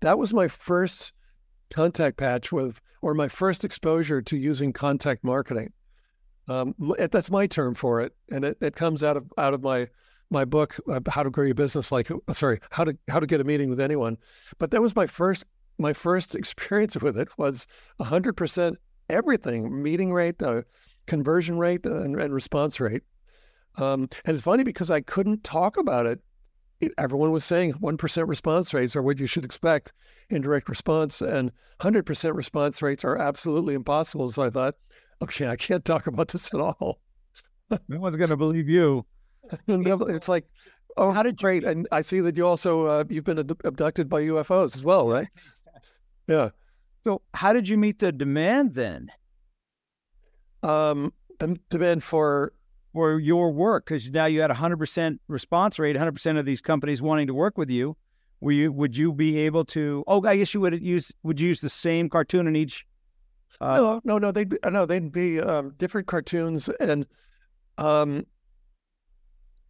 [0.00, 1.12] That was my first
[1.70, 5.72] contact patch with, or my first exposure to using contact marketing.
[6.48, 6.74] Um,
[7.10, 9.88] that's my term for it, and it, it comes out of out of my
[10.30, 11.92] my book, uh, How to Grow Your Business.
[11.92, 14.16] Like, uh, sorry, how to how to get a meeting with anyone.
[14.58, 15.44] But that was my first
[15.78, 17.66] my first experience with it was
[18.00, 18.78] hundred percent
[19.08, 20.62] everything: meeting rate, uh,
[21.06, 23.02] conversion rate, and, and response rate.
[23.76, 26.20] Um, and it's funny because I couldn't talk about it
[26.98, 29.92] everyone was saying 1% response rates are what you should expect
[30.30, 34.30] in direct response, and 100% response rates are absolutely impossible.
[34.30, 34.74] So I thought,
[35.22, 37.00] okay, I can't talk about this at all.
[37.88, 39.04] no one's going to believe you.
[39.68, 40.46] it's like,
[40.96, 41.64] oh, how did great.
[41.64, 45.28] And I see that you also, uh, you've been abducted by UFOs as well, right?
[46.28, 46.50] Yeah.
[47.02, 49.10] So how did you meet the demand then?
[50.62, 52.52] Um, the demand for
[52.92, 56.44] for your work because now you had a hundred percent response rate, hundred percent of
[56.44, 57.96] these companies wanting to work with you.
[58.40, 60.02] Were you would you be able to?
[60.06, 62.86] Oh, I guess you would use would you use the same cartoon in each?
[63.60, 64.32] Uh, no, no, no.
[64.32, 67.06] They'd no, they'd be um, different cartoons, and
[67.76, 68.26] um,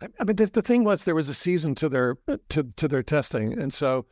[0.02, 2.16] I mean the, the thing was there was a season to their
[2.50, 4.06] to to their testing, and so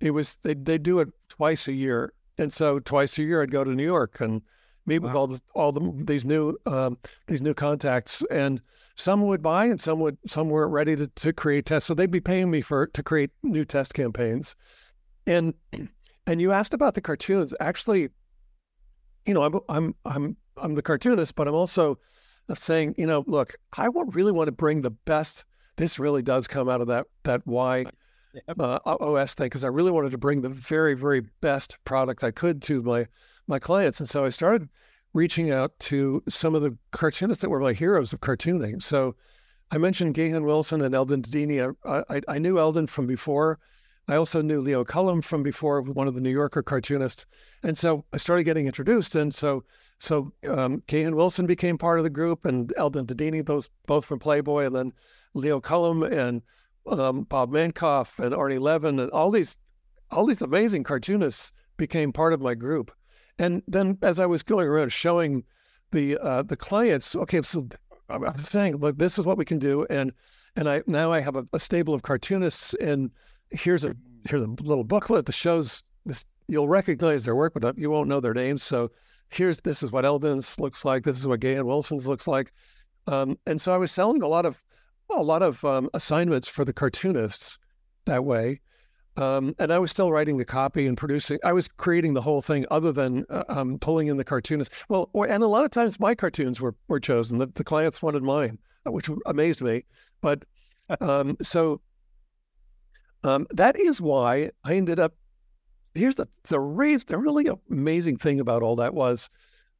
[0.00, 3.52] it was they they do it twice a year, and so twice a year I'd
[3.52, 4.42] go to New York and
[4.86, 8.60] meet with all the all the these new um, these new contacts, and
[8.96, 12.10] some would buy, and some would some weren't ready to, to create tests, so they'd
[12.10, 14.56] be paying me for to create new test campaigns,
[15.26, 15.54] and
[16.26, 17.54] and you asked about the cartoons.
[17.60, 18.08] Actually,
[19.26, 21.98] you know, I'm I'm I'm I'm the cartoonist, but I'm also
[22.54, 25.44] saying, you know, look, I really want to bring the best.
[25.76, 27.86] This really does come out of that that why.
[28.60, 32.30] Uh, OS thing because I really wanted to bring the very, very best product I
[32.30, 33.08] could to my
[33.50, 34.00] my clients.
[34.00, 34.68] And so I started
[35.12, 38.82] reaching out to some of the cartoonists that were my heroes of cartooning.
[38.82, 39.16] So
[39.70, 41.74] I mentioned Gahan Wilson and Eldon Dedini.
[41.84, 43.58] I, I, I, knew Eldon from before.
[44.08, 47.26] I also knew Leo Cullum from before, one of the New Yorker cartoonists.
[47.62, 49.14] And so I started getting introduced.
[49.14, 49.64] And so
[50.00, 54.18] so um, Gahan Wilson became part of the group, and Eldon Dedini, those both from
[54.18, 54.92] Playboy, and then
[55.34, 56.40] Leo Cullum and
[56.86, 59.58] um, Bob Mankoff and Arnie Levin, and all these
[60.10, 62.90] all these amazing cartoonists became part of my group.
[63.40, 65.44] And then as I was going around showing
[65.92, 67.66] the uh, the clients, okay, so
[68.10, 70.12] I was saying, look, this is what we can do, and
[70.56, 73.10] and I now I have a, a stable of cartoonists, and
[73.50, 73.96] here's a
[74.28, 76.26] here's a little booklet that shows this.
[76.48, 78.62] You'll recognize their work, but you won't know their names.
[78.62, 78.90] So
[79.30, 81.04] here's this is what Eldon's looks like.
[81.04, 82.52] This is what Gahan Wilson's looks like.
[83.06, 84.62] Um, and so I was selling a lot of
[85.10, 87.58] a lot of um, assignments for the cartoonists
[88.04, 88.60] that way.
[89.20, 91.38] Um, and I was still writing the copy and producing.
[91.44, 94.74] I was creating the whole thing, other than uh, um, pulling in the cartoonists.
[94.88, 97.38] Well, or, and a lot of times my cartoons were were chosen.
[97.38, 99.84] The, the clients wanted mine, uh, which amazed me.
[100.22, 100.44] But
[101.00, 101.82] um, so
[103.22, 105.14] um, that is why I ended up.
[105.94, 107.04] Here's the the raise.
[107.04, 109.28] The really amazing thing about all that was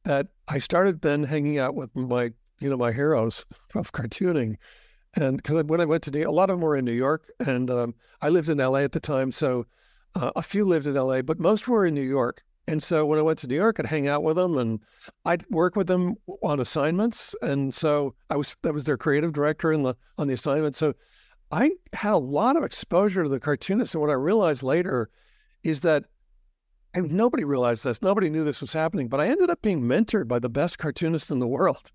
[0.03, 4.57] that I started then hanging out with my you know my heroes of cartooning
[5.15, 7.29] and because when I went to New, a lot of them were in New York,
[7.39, 9.65] and um, I lived in LA at the time, so
[10.15, 12.43] uh, a few lived in LA, but most were in New York.
[12.67, 14.79] And so when I went to New York, I'd hang out with them, and
[15.25, 17.35] I'd work with them on assignments.
[17.41, 20.75] And so I was that was their creative director in the on the assignment.
[20.75, 20.93] So
[21.51, 23.95] I had a lot of exposure to the cartoonists.
[23.95, 25.09] And what I realized later
[25.63, 26.05] is that
[26.95, 28.01] nobody realized this.
[28.01, 31.31] Nobody knew this was happening, but I ended up being mentored by the best cartoonist
[31.31, 31.91] in the world.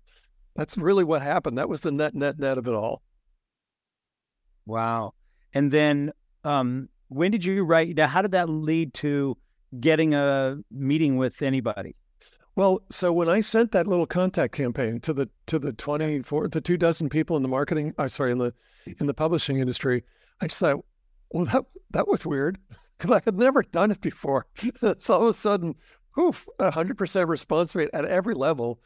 [0.55, 1.57] That's really what happened.
[1.57, 3.03] That was the net, net, net of it all.
[4.67, 5.13] Wow.
[5.53, 6.11] And then
[6.43, 7.95] um, when did you write?
[7.95, 9.37] Now, How did that lead to
[9.79, 11.95] getting a meeting with anybody?
[12.55, 16.47] Well, so when I sent that little contact campaign to the to the twenty four
[16.47, 18.53] the two dozen people in the marketing, I uh, sorry, in the
[18.99, 20.03] in the publishing industry,
[20.41, 20.83] I just thought,
[21.31, 22.57] well, that that was weird
[22.97, 24.47] because I had never done it before.
[24.97, 25.75] so all of a sudden,
[26.15, 28.79] poof, hundred percent response rate at every level.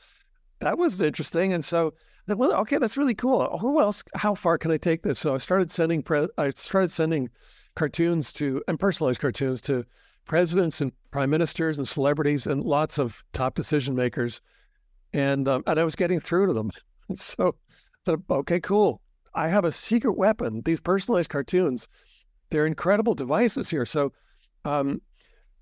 [0.60, 1.94] That was interesting, and so
[2.28, 3.58] well, okay, that's really cool.
[3.60, 4.04] Who else?
[4.16, 5.20] How far can I take this?
[5.20, 7.30] So I started sending pre- I started sending
[7.76, 9.86] cartoons to and personalized cartoons to
[10.26, 14.42] presidents and prime ministers and celebrities and lots of top decision makers,
[15.14, 16.72] and um, and I was getting through to them.
[17.16, 17.56] so,
[18.08, 19.02] okay, cool.
[19.34, 20.62] I have a secret weapon.
[20.66, 21.88] These personalized cartoons,
[22.50, 23.86] they're incredible devices here.
[23.86, 24.12] So,
[24.66, 25.02] um,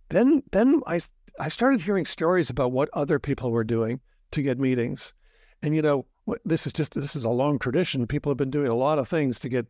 [0.10, 1.00] then then I
[1.40, 5.14] I started hearing stories about what other people were doing to get meetings,
[5.62, 6.06] and you know
[6.46, 8.08] this is just this is a long tradition.
[8.08, 9.68] People have been doing a lot of things to get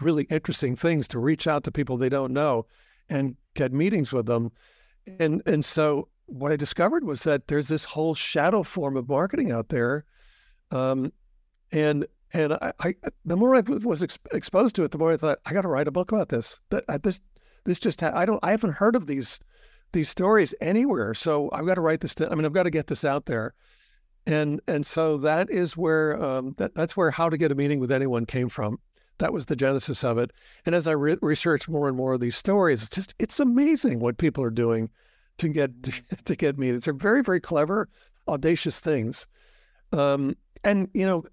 [0.00, 2.66] really interesting things to reach out to people they don't know
[3.08, 4.52] and get meetings with them.
[5.18, 9.52] And and so what I discovered was that there's this whole shadow form of marketing
[9.52, 10.04] out there,
[10.70, 11.12] um,
[11.72, 15.16] and and I, I, the more I was ex- exposed to it, the more I
[15.16, 16.60] thought I got to write a book about this.
[16.70, 17.20] That uh, this
[17.64, 19.40] this just ha- I don't I haven't heard of these
[19.92, 22.14] these stories anywhere, so I've got to write this.
[22.20, 23.54] I mean, I've got to get this out there
[24.26, 27.80] and and so that is where um, that, that's where how to get a meeting
[27.80, 28.78] with anyone came from.
[29.18, 30.32] That was the genesis of it.
[30.66, 34.00] And as i re- researched more and more of these stories it's just it's amazing
[34.00, 34.90] what people are doing
[35.38, 35.70] to get
[36.24, 36.84] to, get meetings.
[36.84, 37.88] They're very very clever
[38.28, 39.26] audacious things.
[39.92, 41.24] Um, and you know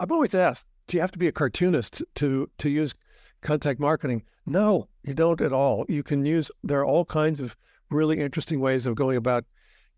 [0.00, 2.94] i've always asked do you have to be a cartoonist to to use
[3.42, 4.22] contact marketing?
[4.46, 5.84] No you don't at all.
[5.88, 7.56] You can use there are all kinds of
[7.90, 9.44] really interesting ways of going about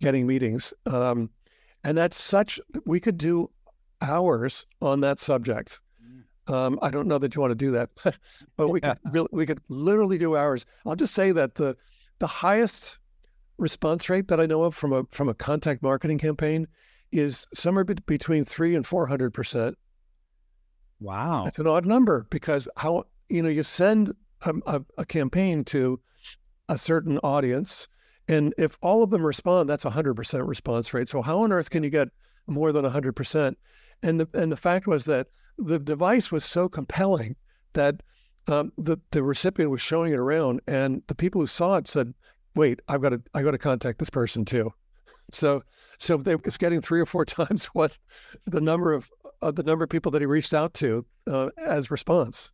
[0.01, 0.73] getting meetings.
[0.87, 1.31] Um,
[1.85, 3.51] and that's such, we could do
[4.01, 5.81] hours on that subject.
[6.03, 6.53] Mm.
[6.53, 7.91] Um, I don't know that you want to do that,
[8.57, 10.67] but we could really, we could literally do hours.
[10.87, 11.77] I'll just say that the
[12.19, 12.99] the highest
[13.59, 16.67] response rate that I know of from a from a contact marketing campaign
[17.13, 19.77] is somewhere be- between three and four hundred percent.
[21.01, 25.65] Wow, that's an odd number because how you know you send a, a, a campaign
[25.65, 26.01] to
[26.69, 27.89] a certain audience
[28.31, 31.09] and if all of them respond, that's a 100% response rate.
[31.09, 32.09] So how on earth can you get
[32.47, 33.57] more than 100%?
[34.05, 35.27] And the, and the fact was that
[35.59, 37.35] the device was so compelling
[37.73, 37.97] that
[38.47, 42.15] um, the, the recipient was showing it around and the people who saw it said,
[42.55, 44.73] wait, I've got to, I got to contact this person too.
[45.33, 45.65] So,
[45.99, 47.99] so they, it's getting three or four times what
[48.47, 49.11] the number of
[49.43, 52.53] uh, the number of people that he reached out to uh, as response.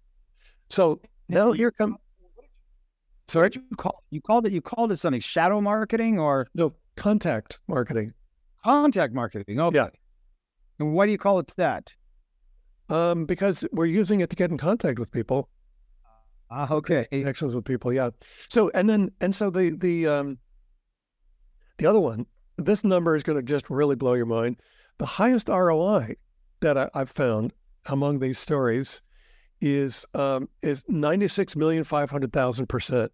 [0.71, 1.97] So now here come
[3.29, 6.75] so what you call you called it you called it something shadow marketing or no
[6.97, 8.13] contact marketing.
[8.65, 9.61] Contact marketing.
[9.61, 9.77] Okay.
[9.77, 9.89] Yeah.
[10.79, 11.95] And why do you call it that?
[12.89, 15.49] Um, because we're using it to get in contact with people.
[16.51, 17.07] Ah, okay.
[17.11, 18.11] Connections with people, yeah.
[18.49, 20.39] So and then and so the the um
[21.79, 24.57] the other one, this number is going to just really blow your mind.
[24.99, 26.17] The highest ROI
[26.61, 27.53] that I, I've found
[27.87, 29.03] among these stories
[29.61, 33.13] is um, is ninety six million five hundred thousand percent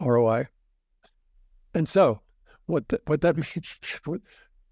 [0.00, 0.48] ROI.
[1.74, 2.20] And so,
[2.66, 3.76] what the, what that means?
[4.04, 4.20] What,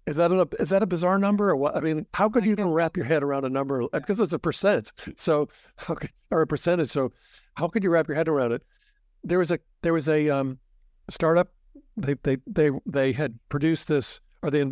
[0.05, 1.77] is that a is that a bizarre number or what?
[1.77, 4.39] I mean, how could you even wrap your head around a number because it's a
[4.39, 4.91] percent?
[5.15, 6.89] So, how could, or a percentage?
[6.89, 7.13] So,
[7.55, 8.63] how could you wrap your head around it?
[9.23, 10.59] There was a there was a um,
[11.09, 11.53] startup.
[11.95, 14.63] They they they they had produced this, or they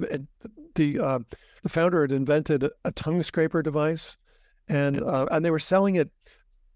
[0.76, 1.20] the uh,
[1.64, 4.18] the founder had invented a tongue scraper device
[4.72, 6.10] and uh, and they were selling it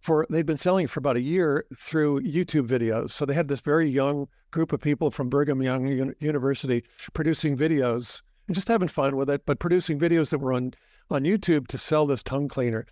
[0.01, 3.11] for they'd been selling it for about a year through YouTube videos.
[3.11, 7.57] So they had this very young group of people from Brigham Young U- University producing
[7.57, 10.73] videos and just having fun with it, but producing videos that were on
[11.09, 12.85] on YouTube to sell this tongue cleaner.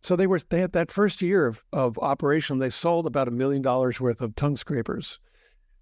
[0.00, 3.30] So they were they had that first year of, of operation, they sold about a
[3.30, 5.20] million dollars worth of tongue scrapers,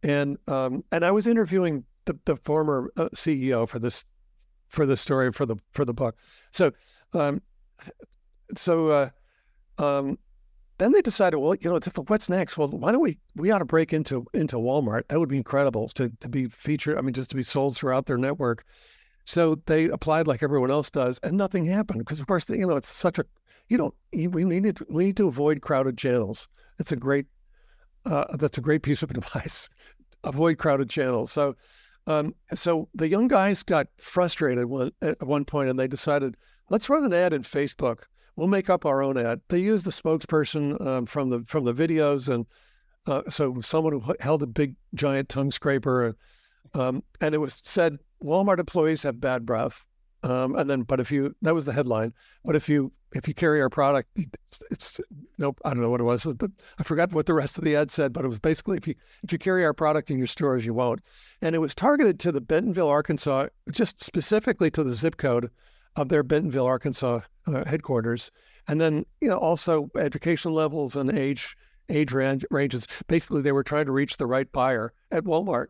[0.02, 4.04] and um, and I was interviewing the, the former uh, CEO for this
[4.68, 6.16] for the story for the for the book.
[6.50, 6.72] So
[7.14, 7.40] um,
[8.56, 9.10] so uh,
[9.78, 10.18] um,
[10.80, 12.56] then they decided, well, you know, what's next?
[12.56, 15.08] Well, why don't we we ought to break into into Walmart?
[15.08, 16.96] That would be incredible to to be featured.
[16.96, 18.64] I mean, just to be sold throughout their network.
[19.26, 22.76] So they applied like everyone else does, and nothing happened because, of course, you know,
[22.76, 23.26] it's such a
[23.68, 26.48] you know we need to, we need to avoid crowded channels.
[26.78, 27.26] It's a great
[28.06, 29.68] uh, that's a great piece of advice.
[30.24, 31.30] avoid crowded channels.
[31.32, 31.56] So.
[32.06, 36.34] Um, so the young guys got frustrated one, at one point, and they decided,
[36.70, 38.04] let's run an ad in Facebook
[38.36, 39.40] we'll make up our own ad.
[39.48, 42.46] They used the spokesperson um, from the from the videos, and
[43.06, 46.16] uh, so someone who held a big giant tongue scraper,
[46.74, 49.86] um, and it was said Walmart employees have bad breath.
[50.22, 52.12] Um, and then, but if you that was the headline.
[52.44, 55.00] But if you if you carry our product, it's, it's
[55.38, 55.58] nope.
[55.64, 56.26] I don't know what it was.
[56.78, 58.94] I forgot what the rest of the ad said, but it was basically if you
[59.22, 61.00] if you carry our product in your stores, you won't.
[61.40, 65.50] And it was targeted to the Bentonville, Arkansas, just specifically to the zip code
[65.96, 68.30] of their Bentonville, Arkansas uh, headquarters,
[68.68, 71.56] and then you know also education levels and age
[71.90, 72.86] age range, ranges.
[73.08, 75.66] Basically, they were trying to reach the right buyer at Walmart.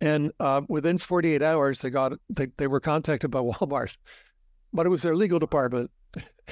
[0.00, 3.96] And uh, within 48 hours, they got they, they were contacted by Walmart,
[4.72, 5.90] but it was their legal department,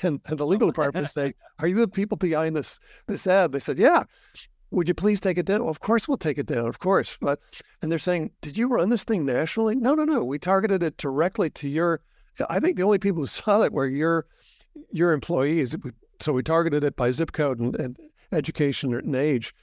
[0.03, 3.61] and, and the legal department saying, "Are you the people behind this this ad?" They
[3.61, 4.05] said, "Yeah."
[4.71, 5.61] Would you please take it down?
[5.61, 6.67] Well, of course, we'll take it down.
[6.67, 7.39] Of course, but
[7.81, 10.25] and they're saying, "Did you run this thing nationally?" No, no, no.
[10.25, 12.01] We targeted it directly to your
[12.49, 14.27] I think the only people who saw it were your
[14.91, 15.75] your employees.
[16.21, 17.97] So we targeted it by zip code and, and
[18.33, 19.55] education and age.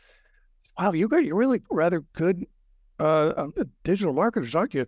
[0.79, 2.45] Wow, you got you're really rather good
[2.99, 4.85] uh, uh, digital marketers, aren't you?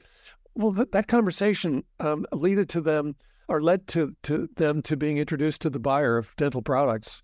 [0.56, 3.16] Well, th- that conversation um, led to them
[3.48, 7.24] or led to to them to being introduced to the buyer of dental products,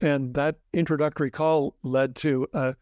[0.00, 2.72] and that introductory call led to uh,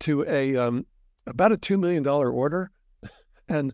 [0.00, 0.86] to a um,
[1.26, 2.70] about a two million dollar order,
[3.48, 3.72] and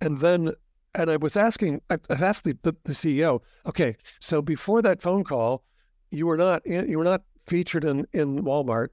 [0.00, 0.52] and then
[0.94, 5.24] and I was asking, I asked the, the, the, CEO, okay, so before that phone
[5.24, 5.64] call,
[6.10, 8.88] you were not you were not featured in in Walmart,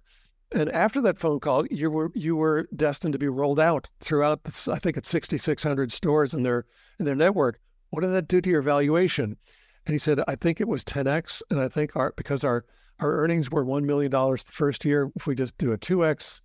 [0.53, 4.41] and after that phone call, you were you were destined to be rolled out throughout.
[4.67, 6.65] I think it's 6,600 stores in their
[6.99, 7.59] in their network.
[7.91, 9.37] What did that do to your valuation?
[9.85, 12.65] And he said, I think it was 10x, and I think our because our
[12.99, 15.11] our earnings were one million dollars the first year.
[15.15, 16.41] If we just do a 2x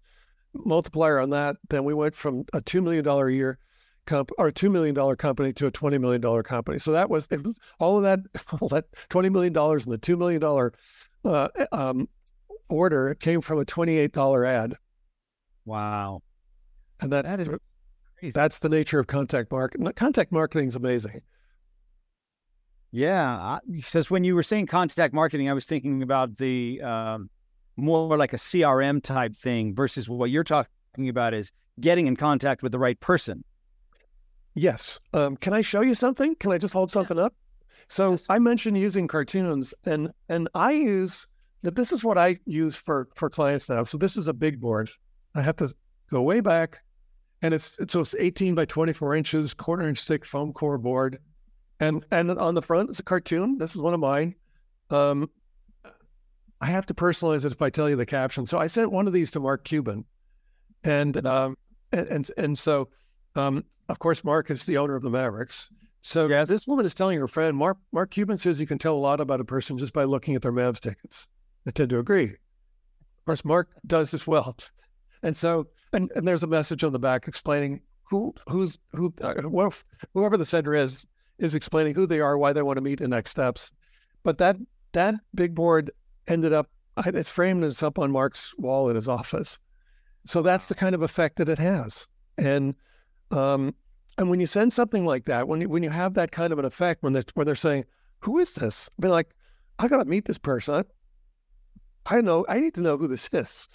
[0.53, 3.59] multiplier on that, then we went from a two million dollar a year
[4.07, 6.79] comp or two million dollar company to a twenty million dollar company.
[6.79, 8.21] So that was it was all of that
[8.61, 10.73] all that twenty million dollars and the two million dollar
[11.25, 12.09] uh, um,
[12.69, 14.75] order came from a twenty eight dollar ad.
[15.65, 16.23] Wow,
[17.01, 17.49] and that's that is
[18.19, 18.33] crazy.
[18.33, 19.91] that's the nature of contact marketing.
[19.97, 21.23] Contact marketing is amazing.
[22.93, 27.29] Yeah, because when you were saying contact marketing, I was thinking about the um,
[27.77, 32.63] more like a CRM type thing versus what you're talking about is getting in contact
[32.63, 33.45] with the right person.
[34.57, 34.99] Yes.
[35.13, 36.35] Um, can I show you something?
[36.37, 37.35] Can I just hold something up?
[37.89, 38.25] So yes.
[38.31, 41.27] I mentioned using cartoons, and and I use
[41.63, 41.77] that.
[41.77, 43.83] This is what I use for for clients now.
[43.83, 44.91] So this is a big board.
[45.35, 45.73] I have to
[46.11, 46.81] go way back,
[47.43, 51.19] and it's, it's so it's 18 by 24 inches, quarter inch thick foam core board,
[51.79, 53.59] and and on the front it's a cartoon.
[53.59, 54.35] This is one of mine.
[54.89, 55.29] Um,
[56.63, 58.47] I have to personalize it if I tell you the caption.
[58.47, 60.07] So I sent one of these to Mark Cuban,
[60.83, 61.59] and um,
[61.93, 62.89] and and, and so
[63.37, 65.71] um, of course, Mark is the owner of the Mavericks.
[66.03, 66.49] So yes.
[66.49, 69.21] this woman is telling her friend, Mark, Mark Cuban says you can tell a lot
[69.21, 71.27] about a person just by looking at their Mavs tickets.
[71.67, 72.27] I tend to agree.
[72.27, 74.57] Of course, Mark does as well.
[75.23, 79.35] And so, and, and there's a message on the back explaining who, who's, who, uh,
[80.15, 81.07] whoever the sender is,
[81.39, 83.73] is explaining who they are, why they want to meet, and next steps.
[84.23, 84.57] But that,
[84.93, 85.91] that big board
[86.29, 86.71] ended up,
[87.05, 89.59] it's framed and it's up on Mark's wall in his office.
[90.25, 92.07] So that's the kind of effect that it has.
[92.39, 92.77] And
[93.31, 93.75] um,
[94.19, 96.59] and when you send something like that, when you, when you have that kind of
[96.59, 97.85] an effect, when they're, when they're saying,
[98.21, 99.35] "Who is this?" I mean, like,
[99.79, 100.85] I got to meet this person.
[102.07, 103.69] I, I know I need to know who this is,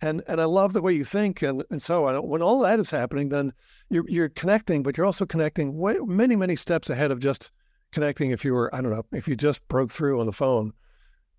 [0.00, 2.16] and and I love the way you think, and and so on.
[2.28, 3.52] When all that is happening, then
[3.88, 7.50] you're you're connecting, but you're also connecting way, many many steps ahead of just
[7.92, 8.32] connecting.
[8.32, 10.72] If you were, I don't know, if you just broke through on the phone,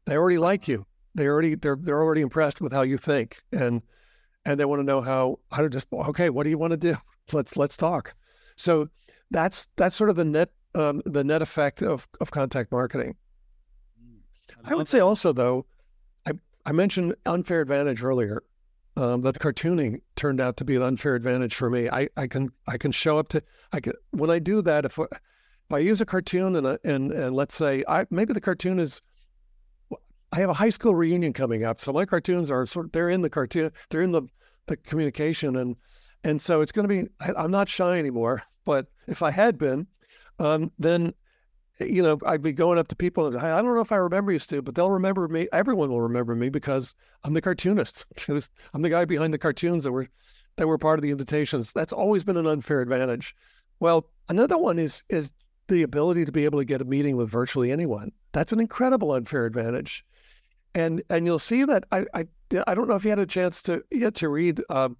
[0.05, 0.85] they already like you.
[1.13, 3.83] They already they're they're already impressed with how you think, and
[4.45, 6.77] and they want to know how how to just okay, what do you want to
[6.77, 6.95] do?
[7.33, 8.13] Let's let's talk.
[8.55, 8.89] So
[9.31, 13.15] that's that's sort of the net um, the net effect of of contact marketing.
[14.01, 14.19] Mm,
[14.65, 15.65] I, I would say also though,
[16.25, 16.31] I
[16.65, 18.43] I mentioned unfair advantage earlier.
[18.95, 21.87] Um, that cartooning turned out to be an unfair advantage for me.
[21.87, 24.97] I, I can I can show up to I can when I do that if
[24.97, 28.79] if I use a cartoon and a, and and let's say I maybe the cartoon
[28.79, 29.01] is
[30.31, 33.09] I have a high school reunion coming up, so my cartoons are sort of, they're
[33.09, 34.23] in the cartoon they're in the
[34.65, 35.75] the communication and
[36.23, 39.57] and so it's going to be, I, am not shy anymore, but if I had
[39.57, 39.87] been,
[40.39, 41.13] um, then,
[41.79, 44.31] you know, I'd be going up to people and I don't know if I remember
[44.31, 45.47] you, Stu, but they'll remember me.
[45.53, 48.05] Everyone will remember me because I'm the cartoonist.
[48.73, 50.07] I'm the guy behind the cartoons that were,
[50.57, 51.71] that were part of the invitations.
[51.71, 53.35] That's always been an unfair advantage.
[53.79, 55.31] Well, another one is, is
[55.67, 58.11] the ability to be able to get a meeting with virtually anyone.
[58.31, 60.03] That's an incredible unfair advantage.
[60.73, 62.27] And, and you'll see that I, I,
[62.67, 64.97] I don't know if you had a chance to yet to read, um,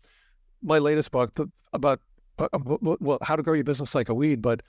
[0.61, 2.01] my latest book the, about
[2.39, 2.47] uh,
[2.99, 4.41] well how to grow your business like a weed.
[4.41, 4.61] But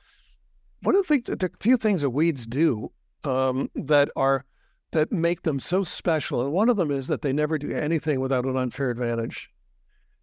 [0.82, 2.92] one of the things, the few things that weeds do
[3.24, 4.44] um, that are
[4.92, 6.40] that make them so special.
[6.40, 9.50] And one of them is that they never do anything without an unfair advantage.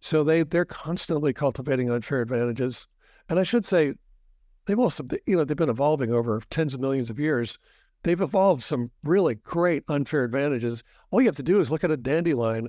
[0.00, 2.86] So they they're constantly cultivating unfair advantages.
[3.28, 3.94] And I should say,
[4.66, 7.58] they've also you know they've been evolving over tens of millions of years.
[8.02, 10.84] They've evolved some really great unfair advantages.
[11.10, 12.68] All you have to do is look at a dandelion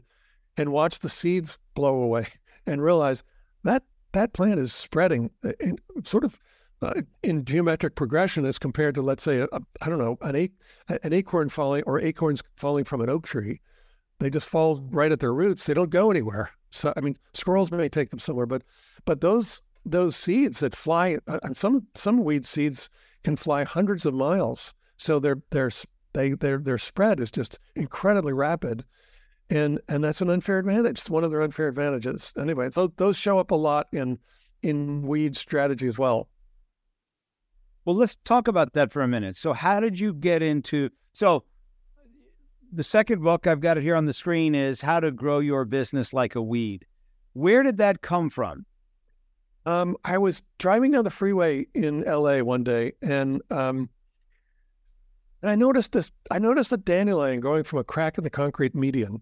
[0.56, 2.28] and watch the seeds blow away
[2.68, 3.24] and realize
[3.64, 6.40] that that plant is spreading uh, in, sort of
[6.82, 9.46] uh, in geometric progression as compared to, let's say,
[9.82, 10.50] I don't know, an,
[10.90, 13.62] an acorn falling or acorns falling from an oak tree.
[14.20, 15.66] They just fall right at their roots.
[15.66, 16.52] They don't go anywhere.
[16.72, 18.64] So, I mean, squirrels may take them somewhere, but
[19.06, 22.90] but those those seeds that fly, uh, and some some weed seeds
[23.24, 24.74] can fly hundreds of miles.
[24.98, 25.72] So their their
[26.14, 28.86] they their their spread is just incredibly rapid,
[29.50, 31.00] and and that's an unfair advantage.
[31.00, 32.34] It's one of their unfair advantages.
[32.40, 34.20] Anyway, so those show up a lot in
[34.64, 36.30] in weed strategy as well.
[37.86, 39.36] Well, let's talk about that for a minute.
[39.38, 40.90] So, how did you get into?
[41.14, 41.46] So,
[42.74, 45.64] the second book I've got it here on the screen is How to Grow Your
[45.64, 46.86] Business Like a Weed.
[47.32, 48.66] Where did that come from?
[49.66, 53.90] Um, I was driving down the freeway in LA one day, and um,
[55.42, 56.12] and I noticed this.
[56.30, 59.22] I noticed a dandelion going from a crack in the concrete median,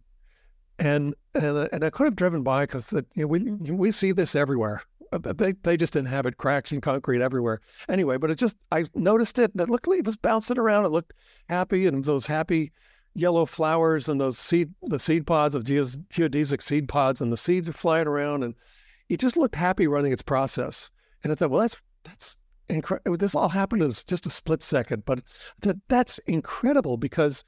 [0.79, 4.35] and and and I could have driven by because you know, we we see this
[4.35, 4.83] everywhere.
[5.11, 7.61] Uh, they they just inhabit cracks in concrete everywhere.
[7.87, 10.85] Anyway, but it just I noticed it and it looked it was bouncing around.
[10.85, 11.13] It looked
[11.49, 12.71] happy and those happy
[13.13, 17.69] yellow flowers and those seed the seed pods of geodesic seed pods and the seeds
[17.69, 18.55] are flying around and
[19.07, 20.89] it just looked happy running its process.
[21.23, 22.37] And I thought, well, that's that's
[22.69, 23.17] incredible.
[23.17, 25.21] This all happened in just a split second, but
[25.61, 27.43] th- that's incredible because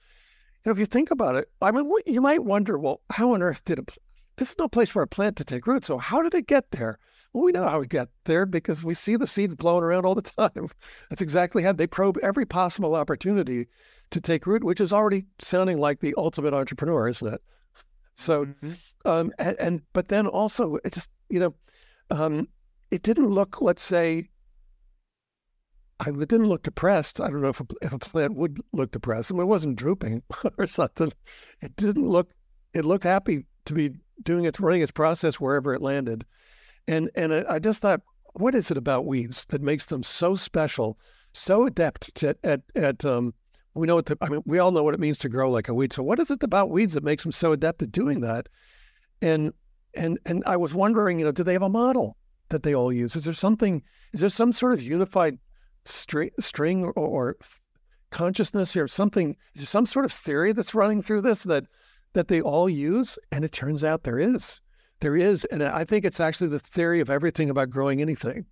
[0.64, 3.42] you know if you think about it, I mean, you might wonder, well, how on
[3.42, 3.98] earth did it?
[4.38, 5.84] This is no place for a plant to take root.
[5.84, 7.00] So how did it get there?
[7.34, 10.16] Well, we know how it got there because we see the seeds blowing around all
[10.16, 10.70] the time.
[11.10, 13.68] That's exactly how they probe every possible opportunity
[14.12, 17.42] to take root, which is already sounding like the ultimate entrepreneur, isn't it?
[18.16, 18.72] So, mm-hmm.
[19.06, 21.54] um, and, and, but then also it just you know,
[22.10, 22.48] um,
[22.92, 24.30] it didn't look, let's say,
[26.00, 27.20] I, didn't look depressed.
[27.20, 29.32] I don't know if a, if a plant would look depressed.
[29.32, 30.24] I mean, it wasn't drooping
[30.58, 31.12] or something.
[31.62, 32.32] It didn't look.
[32.74, 33.92] It looked happy to be
[34.24, 36.26] doing its running its process wherever it landed.
[36.88, 38.02] And and I just thought,
[38.34, 40.98] what is it about weeds that makes them so special,
[41.34, 43.34] so adept to, at at um,
[43.74, 45.68] we know what the, I mean, we all know what it means to grow like
[45.68, 45.94] a weed.
[45.94, 48.48] So what is it about weeds that makes them so adept at doing that?
[49.22, 49.54] And
[49.94, 52.18] and and I was wondering, you know, do they have a model
[52.50, 53.16] that they all use?
[53.16, 53.82] Is there something?
[54.14, 55.40] Is there some sort of unified
[55.88, 57.38] string, string or, or
[58.10, 58.88] consciousness here?
[58.88, 59.36] Something?
[59.56, 61.66] there's some sort of theory that's running through this that
[62.14, 63.20] that they all use?
[63.32, 64.62] And it turns out there is
[65.00, 68.46] there is, and I think it's actually the theory of everything about growing anything.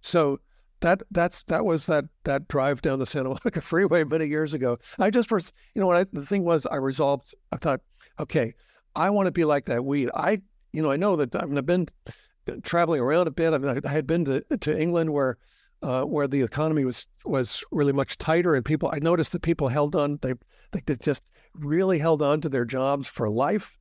[0.00, 0.40] So
[0.80, 4.78] that that's that was that that drive down the Santa Monica Freeway many years ago.
[4.98, 7.34] I just first, you know, what I, the thing was, I resolved.
[7.52, 7.80] I thought,
[8.18, 8.54] okay,
[8.96, 10.10] I want to be like that weed.
[10.14, 11.88] I, you know, I know that I've been
[12.62, 13.54] traveling around a bit.
[13.54, 15.38] I mean, I had been to to England where.
[15.84, 19.68] Uh, where the economy was was really much tighter, and people I noticed that people
[19.68, 20.18] held on.
[20.22, 20.32] They
[20.72, 21.22] they just
[21.54, 23.78] really held on to their jobs for life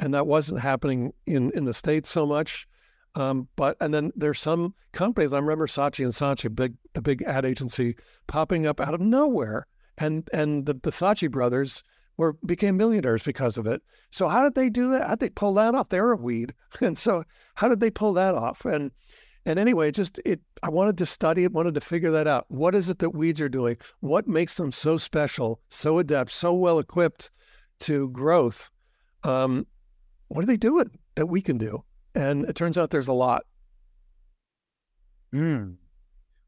[0.00, 2.66] and that wasn't happening in in the states so much.
[3.14, 5.32] Um, but and then there's some companies.
[5.32, 9.66] I remember Saatchi and Saatchi, big the big ad agency, popping up out of nowhere,
[9.98, 11.84] and and the, the Saatchi brothers
[12.16, 13.82] were became millionaires because of it.
[14.10, 15.02] So how did they do that?
[15.02, 15.88] How did they pull that off?
[15.88, 17.24] They're a weed, and so
[17.54, 18.64] how did they pull that off?
[18.64, 18.90] And
[19.46, 20.40] and anyway, just it.
[20.62, 22.46] I wanted to study it, wanted to figure that out.
[22.48, 23.76] What is it that weeds are doing?
[24.00, 27.30] What makes them so special, so adept, so well equipped
[27.80, 28.70] to growth?
[29.22, 29.66] Um,
[30.28, 31.84] what are they doing that we can do?
[32.14, 33.44] And it turns out there's a lot.
[35.34, 35.76] Mm.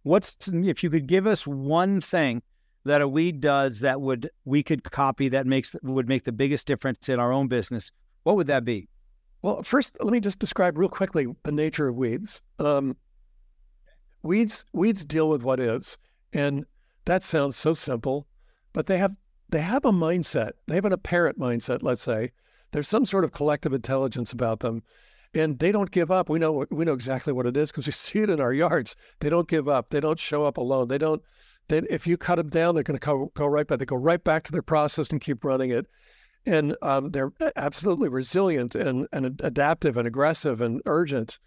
[0.04, 2.42] What's if you could give us one thing
[2.84, 6.66] that a weed does that would we could copy that makes would make the biggest
[6.66, 7.90] difference in our own business?
[8.22, 8.88] What would that be?
[9.42, 12.40] Well, first, let me just describe real quickly the nature of weeds.
[12.58, 12.96] Um,
[14.22, 15.98] weeds weeds deal with what is,
[16.32, 16.64] and
[17.04, 18.26] that sounds so simple,
[18.72, 19.14] but they have
[19.48, 20.52] they have a mindset.
[20.66, 22.32] They have an apparent mindset, let's say,
[22.72, 24.82] there's some sort of collective intelligence about them,
[25.34, 26.28] and they don't give up.
[26.28, 28.96] We know we know exactly what it is because we see it in our yards.
[29.20, 29.90] They don't give up.
[29.90, 30.88] They don't show up alone.
[30.88, 31.22] They don't.
[31.68, 33.78] They, if you cut them down, they're going to go, go right back.
[33.78, 35.86] They go right back to their process and keep running it.
[36.46, 41.38] And um, they're absolutely resilient and, and adaptive and aggressive and urgent.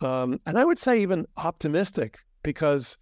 [0.00, 2.96] Um, and I would say even optimistic because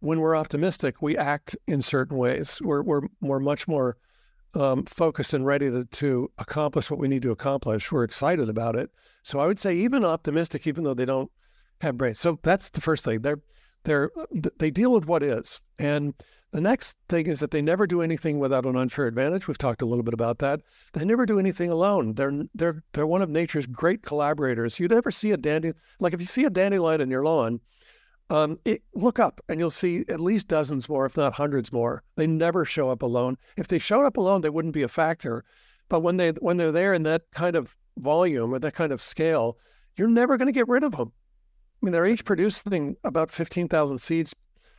[0.00, 2.60] when we're optimistic, we act in certain ways.
[2.62, 3.96] We're, we're, we're much more
[4.54, 7.90] um, focused and ready to, to accomplish what we need to accomplish.
[7.90, 8.90] We're excited about it.
[9.22, 11.30] So I would say even optimistic, even though they don't
[11.80, 12.18] have brains.
[12.18, 13.22] So that's the first thing.
[13.22, 13.40] They're
[13.84, 14.10] they're
[14.58, 16.14] they deal with what is, and
[16.54, 19.48] The next thing is that they never do anything without an unfair advantage.
[19.48, 20.60] We've talked a little bit about that.
[20.92, 22.14] They never do anything alone.
[22.14, 24.78] They're they're they're one of nature's great collaborators.
[24.78, 27.58] You'd ever see a dandy like if you see a dandelion in your lawn,
[28.30, 32.04] um, it, look up and you'll see at least dozens more, if not hundreds more.
[32.14, 33.36] They never show up alone.
[33.56, 35.44] If they showed up alone, they wouldn't be a factor.
[35.88, 39.02] But when they when they're there in that kind of volume or that kind of
[39.02, 39.58] scale,
[39.96, 41.10] you're never going to get rid of them.
[41.82, 44.34] I mean, they're each producing about 15,000 seeds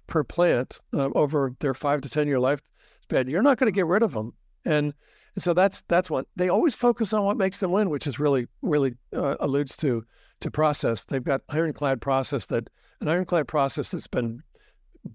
[0.07, 3.29] per plant uh, over their five to 10 year lifespan.
[3.29, 4.33] You're not going to get rid of them.
[4.65, 4.93] And,
[5.37, 6.25] so that's that's one.
[6.35, 10.05] They always focus on what makes them win, which is really, really uh, alludes to
[10.39, 11.05] to process.
[11.05, 12.69] They've got ironclad process that
[13.01, 14.41] an ironclad process that's been